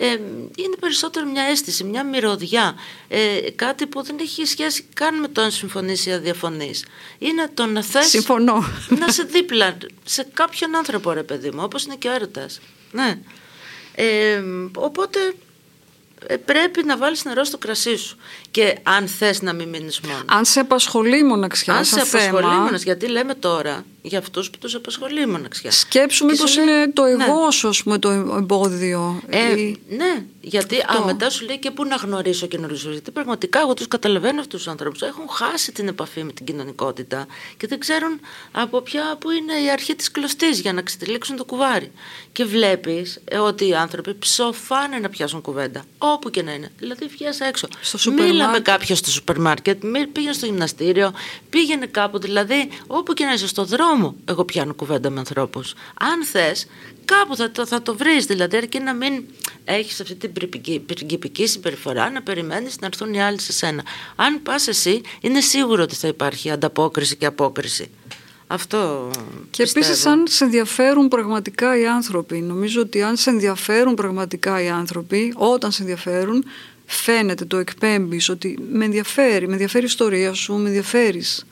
Ε, 0.00 0.06
είναι 0.56 0.76
περισσότερο 0.80 1.26
μια 1.26 1.42
αίσθηση, 1.42 1.84
μια 1.84 2.04
μυρωδιά. 2.04 2.74
Ε, 3.08 3.50
κάτι 3.56 3.86
που 3.86 4.02
δεν 4.02 4.16
έχει 4.20 4.44
σχέση 4.44 4.84
καν 4.94 5.20
με 5.20 5.28
το 5.28 5.40
αν 5.40 5.50
συμφωνείς 5.50 6.06
ή 6.06 6.12
αδιαφωνείς. 6.12 6.84
Είναι 7.18 7.50
το 7.54 7.66
να 7.66 7.82
θες 7.82 8.06
Συμφωνώ. 8.06 8.64
να 8.98 9.06
είσαι 9.08 9.22
δίπλα 9.22 9.76
σε 10.04 10.26
κάποιον 10.32 10.76
άνθρωπο, 10.76 11.12
ρε 11.12 11.22
παιδί 11.22 11.50
μου, 11.50 11.60
όπως 11.62 11.84
είναι 11.84 11.94
και 11.94 12.08
ο 12.08 12.12
έρωτας. 12.12 12.60
Ναι. 12.92 13.18
Ε, 13.94 14.42
οπότε 14.74 15.18
ε, 16.26 16.36
πρέπει 16.36 16.84
να 16.84 16.96
βάλεις 16.96 17.24
νερό 17.24 17.44
στο 17.44 17.58
κρασί 17.58 17.96
σου. 17.96 18.16
Και 18.50 18.78
αν 18.82 19.08
θες 19.08 19.42
να 19.42 19.52
μην 19.52 19.68
μείνεις 19.68 20.00
μόνος. 20.00 20.22
Αν 20.26 20.44
σε 20.44 20.60
απασχολεί 20.60 21.18
η 21.18 21.24
μοναξιά 21.24 21.74
αν 21.74 21.84
σαν 21.84 22.04
σε 22.04 22.16
απασχολεί 22.16 22.42
θέμα, 22.42 22.54
μόνος, 22.54 22.82
γιατί 22.82 23.06
λέμε 23.06 23.34
τώρα 23.34 23.84
για 24.08 24.18
αυτούς 24.18 24.50
που 24.50 24.58
τους 24.58 24.74
απασχολεί 24.74 25.20
η 25.22 25.26
μοναξιά. 25.26 25.70
σκέψου 25.70 26.26
Και 26.26 26.32
μήπως 26.32 26.50
σου 26.50 26.64
λέει, 26.64 26.74
είναι 26.74 26.92
το 26.92 27.02
ναι. 27.04 27.24
εγώ 27.24 27.50
σου, 27.50 27.68
ας 27.68 27.82
πούμε, 27.82 27.98
το 27.98 28.10
εμπόδιο. 28.10 29.20
Ε, 29.28 29.60
Ή- 29.60 29.80
ναι, 29.88 30.24
γιατί 30.40 30.76
Αυτό. 30.88 31.02
α, 31.02 31.04
μετά 31.06 31.30
σου 31.30 31.44
λέει 31.44 31.58
και 31.58 31.70
πού 31.70 31.84
να 31.84 31.96
γνωρίσω 31.96 32.46
καινούριου. 32.46 32.76
Γιατί 32.90 33.10
πραγματικά 33.10 33.60
εγώ 33.60 33.74
τους 33.74 33.88
καταλαβαίνω 33.88 34.40
αυτούς 34.40 34.58
τους 34.62 34.68
ανθρώπους. 34.68 35.02
Έχουν 35.02 35.28
χάσει 35.30 35.72
την 35.72 35.88
επαφή 35.88 36.24
με 36.24 36.32
την 36.32 36.46
κοινωνικότητα 36.46 37.26
και 37.56 37.66
δεν 37.66 37.78
ξέρουν 37.78 38.20
από 38.52 38.80
ποια 38.80 39.16
που 39.20 39.30
είναι 39.30 39.52
η 39.66 39.70
αρχή 39.70 39.94
της 39.94 40.10
κλωστής 40.10 40.60
για 40.60 40.72
να 40.72 40.82
ξετυλίξουν 40.82 41.36
το 41.36 41.44
κουβάρι. 41.44 41.92
Και 42.32 42.44
βλέπεις 42.44 43.20
ότι 43.40 43.68
οι 43.68 43.74
άνθρωποι 43.74 44.14
ψοφάνε 44.14 44.98
να 44.98 45.08
πιάσουν 45.08 45.40
κουβέντα. 45.40 45.84
Όπου 45.98 46.30
και 46.30 46.42
να 46.42 46.52
είναι. 46.52 46.70
Δηλαδή 46.78 47.06
βγαίνει 47.06 47.36
έξω. 47.48 47.68
Στο 47.80 47.98
σούπερ 47.98 48.24
Μίλα 48.26 48.36
με 48.38 48.44
μάρκετ. 48.44 48.64
κάποιον 48.64 48.96
στο 48.98 49.10
σούπερ 49.10 49.38
μάρκετ, 49.40 49.84
μη- 49.84 50.06
πήγαινε 50.06 50.32
στο 50.32 50.46
γυμναστήριο, 50.46 51.12
πήγαινε 51.50 51.86
κάπου. 51.86 52.18
Δηλαδή, 52.18 52.68
όπου 52.86 53.12
και 53.12 53.24
να 53.24 53.32
είσαι 53.32 53.46
στο 53.48 53.64
δρόμο, 53.64 53.97
εγώ 54.24 54.44
πιάνω 54.44 54.74
κουβέντα 54.74 55.10
με 55.10 55.18
ανθρώπους. 55.18 55.74
Αν 56.00 56.24
θες, 56.24 56.66
κάπου 57.04 57.36
θα 57.36 57.50
το, 57.50 57.66
θα 57.66 57.82
το 57.82 57.96
βρεις. 57.96 58.24
Δηλαδή, 58.26 58.56
αρκεί 58.56 58.78
να 58.78 58.94
μην 58.94 59.22
έχεις 59.64 60.00
αυτή 60.00 60.14
την 60.14 60.32
πριγκι- 60.32 60.80
πριγκιπική 60.80 61.46
συμπεριφορά, 61.46 62.10
να 62.10 62.22
περιμένεις 62.22 62.78
να 62.80 62.86
έρθουν 62.86 63.14
οι 63.14 63.22
άλλοι 63.22 63.40
σε 63.40 63.52
σένα. 63.52 63.82
Αν 64.16 64.42
πας 64.42 64.68
εσύ, 64.68 65.00
είναι 65.20 65.40
σίγουρο 65.40 65.82
ότι 65.82 65.94
θα 65.94 66.08
υπάρχει 66.08 66.50
ανταπόκριση 66.50 67.16
και 67.16 67.26
απόκριση. 67.26 67.90
Αυτό. 68.50 69.10
Και 69.50 69.62
πιστεύω. 69.62 69.86
επίση, 69.86 70.08
αν 70.08 70.24
σε 70.28 70.44
ενδιαφέρουν 70.44 71.08
πραγματικά 71.08 71.78
οι 71.78 71.86
άνθρωποι, 71.86 72.40
νομίζω 72.40 72.80
ότι 72.80 73.02
αν 73.02 73.16
σε 73.16 73.30
ενδιαφέρουν 73.30 73.94
πραγματικά 73.94 74.62
οι 74.62 74.68
άνθρωποι, 74.68 75.32
όταν 75.36 75.72
σε 75.72 75.82
ενδιαφέρουν, 75.82 76.44
φαίνεται, 76.86 77.44
το 77.44 77.56
εκπέμπεις 77.56 78.28
ότι 78.28 78.58
με 78.72 78.84
ενδιαφέρει, 78.84 79.46
με 79.46 79.52
ενδιαφέρει 79.52 79.84
η 79.84 79.88
ιστορία 79.88 80.32
σου, 80.32 80.54
με 80.54 80.68
ενδιαφέρεις. 80.68 81.46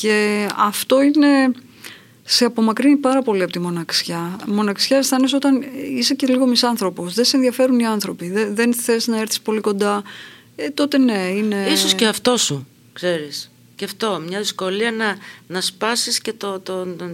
Και 0.00 0.46
αυτό 0.56 1.02
είναι. 1.02 1.50
Σε 2.28 2.44
απομακρύνει 2.44 2.96
πάρα 2.96 3.22
πολύ 3.22 3.42
από 3.42 3.52
τη 3.52 3.58
μοναξιά. 3.58 4.40
Μοναξιά 4.46 4.96
αισθάνεσαι 4.96 5.36
όταν 5.36 5.64
είσαι 5.96 6.14
και 6.14 6.26
λίγο 6.26 6.46
μισάνθρωπος. 6.46 7.14
Δεν 7.14 7.24
σε 7.24 7.36
ενδιαφέρουν 7.36 7.78
οι 7.78 7.86
άνθρωποι. 7.86 8.30
Δεν, 8.30 8.54
δεν 8.54 8.74
θες 8.74 9.06
να 9.06 9.20
έρθεις 9.20 9.40
πολύ 9.40 9.60
κοντά. 9.60 10.02
Ε, 10.56 10.70
τότε 10.70 10.98
ναι, 10.98 11.18
είναι. 11.36 11.66
Ίσως 11.70 11.94
και 11.94 12.06
αυτό 12.06 12.36
σου, 12.36 12.66
ξέρεις. 12.92 13.50
Και 13.74 13.84
αυτό, 13.84 14.22
μια 14.28 14.38
δυσκολία 14.38 14.92
να, 14.92 15.16
να 15.46 15.60
σπάσεις 15.60 16.20
και 16.20 16.32
το, 16.32 16.60
το, 16.60 16.86
το, 16.86 17.10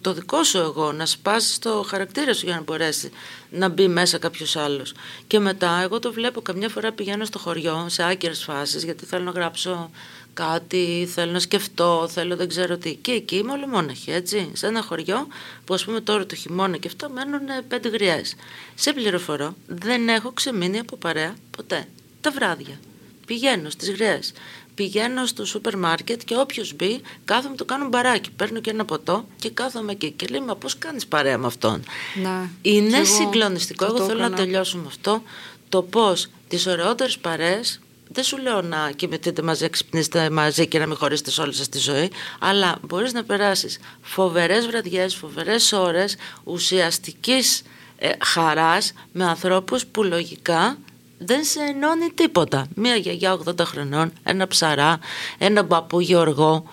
το 0.00 0.12
δικό 0.12 0.44
σου 0.44 0.58
εγώ, 0.58 0.92
να 0.92 1.06
σπάσεις 1.06 1.58
το 1.58 1.84
χαρακτήρα 1.88 2.34
σου 2.34 2.46
για 2.46 2.54
να 2.54 2.62
μπορέσει 2.62 3.10
να 3.50 3.68
μπει 3.68 3.88
μέσα 3.88 4.18
κάποιος 4.18 4.56
άλλος. 4.56 4.92
Και 5.26 5.38
μετά, 5.38 5.80
εγώ 5.82 5.98
το 5.98 6.12
βλέπω, 6.12 6.40
καμιά 6.40 6.68
φορά 6.68 6.92
πηγαίνω 6.92 7.24
στο 7.24 7.38
χωριό, 7.38 7.86
σε 7.88 8.02
άκυρες 8.10 8.42
φάσεις, 8.44 8.84
γιατί 8.84 9.06
θέλω 9.06 9.24
να 9.24 9.30
γράψω 9.30 9.90
κάτι, 10.34 11.08
θέλω 11.14 11.32
να 11.32 11.38
σκεφτώ, 11.38 12.08
θέλω 12.12 12.36
δεν 12.36 12.48
ξέρω 12.48 12.76
τι. 12.76 12.94
Και 12.94 13.12
εκεί 13.12 13.36
είμαι 13.36 13.52
ολομόναχη, 13.52 14.10
έτσι. 14.10 14.50
Σε 14.52 14.66
ένα 14.66 14.82
χωριό 14.82 15.26
που 15.64 15.74
ας 15.74 15.84
πούμε 15.84 16.00
τώρα 16.00 16.26
το 16.26 16.34
χειμώνα 16.34 16.76
και 16.76 16.88
αυτό 16.88 17.10
μένουν 17.10 17.48
ε, 17.48 17.62
πέντε 17.68 17.88
γριές. 17.88 18.34
Σε 18.74 18.92
πληροφορώ, 18.92 19.54
δεν 19.66 20.08
έχω 20.08 20.32
ξεμείνει 20.32 20.78
από 20.78 20.96
παρέα 20.96 21.34
ποτέ. 21.56 21.86
Τα 22.20 22.30
βράδια. 22.30 22.80
Πηγαίνω 23.26 23.70
στις 23.70 23.90
γριές. 23.90 24.32
Πηγαίνω 24.80 25.26
στο 25.26 25.44
σούπερ 25.44 25.76
μάρκετ 25.78 26.20
και 26.24 26.36
όποιος 26.36 26.74
μπει, 26.74 27.00
κάθομαι 27.24 27.56
το 27.56 27.64
κάνω 27.64 27.88
μπαράκι. 27.88 28.30
Παίρνω 28.30 28.60
και 28.60 28.70
ένα 28.70 28.84
ποτό 28.84 29.26
και 29.36 29.50
κάθομαι 29.50 29.92
εκεί. 29.92 30.10
Και 30.10 30.26
λέει, 30.30 30.40
Μα 30.40 30.54
πώς 30.56 30.78
κάνεις 30.78 31.06
παρέα 31.06 31.38
με 31.38 31.46
αυτόν; 31.46 31.82
Ναι. 32.22 32.48
Είναι 32.62 32.88
Κι 32.88 32.94
εγώ 32.94 33.04
συγκλονιστικό. 33.04 33.84
αυτό 33.84 33.96
Εγώ 33.96 34.06
θέλω 34.06 34.18
να 34.18 34.24
έκανα. 34.26 34.42
τελειώσω 34.42 34.76
με 34.78 34.84
αυτό. 34.86 35.22
Το 35.68 35.82
πώς 35.82 36.26
τις 36.48 36.66
ωραιότερες 36.66 37.18
παρέες. 37.18 37.80
Δεν 38.08 38.24
σου 38.24 38.36
λέω 38.38 38.62
να 38.62 38.90
κοιμηθείτε 38.96 39.42
μαζί, 39.42 39.68
ξυπνήσετε 39.70 40.30
μαζί 40.30 40.66
και 40.66 40.78
να 40.78 40.86
μην 40.86 40.96
χωρίσετε 40.96 41.30
σε 41.30 41.40
όλη 41.40 41.54
σας 41.54 41.68
τη 41.68 41.78
ζωή, 41.78 42.10
αλλά 42.38 42.78
μπορείς 42.86 43.12
να 43.12 43.24
περάσεις 43.24 43.78
φοβερές 44.02 44.66
βραδιές, 44.66 45.14
φοβερές 45.14 45.72
ώρες 45.72 46.16
ουσιαστικής 46.44 47.62
ε, 47.98 48.10
χαράς 48.24 48.92
με 49.12 49.24
ανθρώπους 49.24 49.86
που 49.86 50.02
λογικά 50.04 50.78
δεν 51.22 51.44
σε 51.44 51.60
ενώνει 51.60 52.10
τίποτα. 52.14 52.66
Μία 52.74 52.94
γιαγιά 52.96 53.38
80 53.46 53.58
χρονών, 53.60 54.12
ένα 54.22 54.46
ψαρά, 54.46 54.98
ένα 55.38 55.64
παππού 55.64 56.00
Γεωργό. 56.00 56.64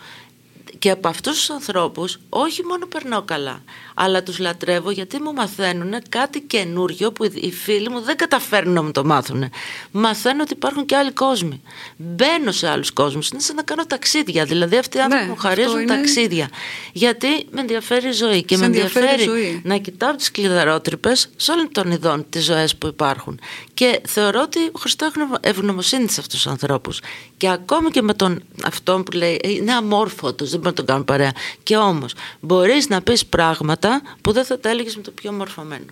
Και 0.80 0.92
από 0.92 1.08
αυτούς 1.08 1.34
τους 1.38 1.50
ανθρώπους 1.50 2.18
όχι 2.30 2.64
μόνο 2.64 2.86
περνάω 2.86 3.22
καλά, 3.22 3.62
αλλά 3.94 4.24
τους 4.24 4.40
λατρεύω 4.40 4.92
γιατί 4.92 5.22
μου 5.22 5.34
μαθαίνουν 5.34 5.94
κάτι 6.10 6.42
καινούριο 6.42 7.12
που 7.12 7.24
οι 7.24 7.52
φίλοι 7.52 7.90
μου 7.90 8.02
δεν 8.02 8.16
καταφέρνουν 8.18 8.74
να 8.74 8.82
μου 8.84 8.92
το 8.92 9.06
μάθουν. 9.06 9.50
Μαθαίνω 9.92 10.42
ότι 10.44 10.54
υπάρχουν 10.54 10.86
και 10.86 10.96
άλλοι 10.96 11.12
κόσμοι. 11.12 11.62
Μπαίνω 11.98 12.52
σε 12.52 12.68
άλλους 12.70 12.92
κόσμους. 12.92 13.30
Είναι 13.30 13.42
σαν 13.42 13.56
να 13.56 13.62
κάνω 13.64 13.86
ταξίδια. 13.86 14.46
Δηλαδή 14.46 14.78
αυτοί 14.78 14.98
οι 14.98 15.02
άνθρωποι 15.02 15.24
Ναι, 15.26 15.30
μου 15.32 15.38
χαρίζουν 15.38 15.70
αυτό 15.70 15.80
είναι- 15.82 15.96
ταξίδια. 15.96 16.50
Γιατί 16.94 17.28
με 17.52 17.60
ενδιαφέρει 17.62 18.08
η 18.08 18.12
ζωή 18.12 18.44
και 18.44 18.54
Σε 18.56 18.60
με 18.60 18.66
ενδιαφέρει 18.66 19.06
η 19.06 19.10
ενδιαφέρει 19.10 19.40
ζωή. 19.42 19.62
να 19.64 19.78
κοιτάω 19.78 20.16
τις 20.16 20.32
κλειδαρότρυπες 20.32 21.30
σε 21.36 21.52
όλων 21.52 21.72
των 21.72 21.92
ειδών 21.92 22.26
τις 22.30 22.44
ζωές 22.44 22.76
που 22.76 22.88
υπάρχουν. 22.88 23.40
Και 23.74 24.02
θεωρώ 24.08 24.42
ότι 24.42 24.60
ο 24.72 24.80
Χριστός 24.80 25.08
έχει 25.16 25.26
ευγνωμοσύνη 25.42 26.10
σε 26.10 26.20
αυτούς 26.20 26.36
τους 26.42 26.48
ανθρώπους. 26.48 27.00
Και 27.38 27.50
ακόμη 27.50 27.90
και 27.90 28.02
με 28.02 28.14
τον 28.14 28.44
αυτό 28.64 29.04
που 29.06 29.12
λέει 29.18 29.40
«Ε, 29.44 29.50
είναι 29.52 29.74
αμόρφωτος, 29.74 30.50
δεν 30.58 30.60
μπορεί 30.60 30.66
να 30.70 30.74
τον 30.74 30.86
κάνουν 30.86 31.06
παρέα. 31.06 31.32
Και 31.64 31.78
όμως 31.78 32.14
μπορείς 32.40 32.90
να 32.90 33.02
πεις 33.02 33.26
πράγματα 33.26 34.02
που 34.22 34.32
δεν 34.32 34.46
θα 34.46 34.60
τα 34.60 34.70
έλεγες 34.70 34.96
με 34.96 35.02
το 35.02 35.12
πιο 35.12 35.32
μορφωμένο. 35.32 35.86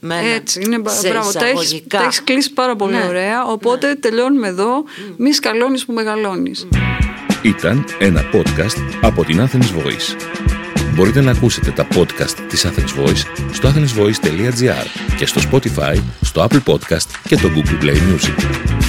Με 0.00 0.14
ένα 0.18 0.26
Έτσι, 0.28 0.60
είναι 0.64 0.78
μπα- 0.78 0.90
σε 0.90 1.08
μπράβο. 1.08 1.32
Τα 1.32 1.46
έχεις, 1.46 1.62
εισαγωγικά. 1.62 1.98
τα 1.98 2.04
έχεις 2.04 2.22
κλείσει 2.24 2.52
πάρα 2.52 2.76
πολύ 2.76 2.94
Ναι. 2.96 3.04
ωραία. 3.08 3.44
Οπότε 3.46 3.94
τελειώνουμε 3.94 4.48
εδώ. 4.48 4.84
Μη 5.16 5.32
σκαλώνεις 5.32 5.84
που 5.84 5.92
μεγαλώνεις. 5.92 6.66
Ήταν 7.42 7.84
ένα 7.98 8.24
podcast 8.32 8.82
από 9.00 9.24
την 9.24 9.40
Athens 9.48 9.56
Voice. 9.82 10.16
Μπορείτε 10.94 11.20
να 11.20 11.30
ακούσετε 11.30 11.70
τα 11.70 11.86
podcast 11.94 12.30
της 12.48 12.66
Athens 12.66 13.04
Voice 13.04 13.22
στο 13.52 13.68
athensvoice.gr 13.68 14.86
και 15.16 15.26
στο 15.26 15.40
Spotify, 15.50 15.96
στο 16.20 16.46
Apple 16.50 16.62
Podcast 16.72 17.06
και 17.28 17.36
το 17.36 17.48
Google 17.56 17.84
Play 17.84 17.94
Music. 17.96 18.87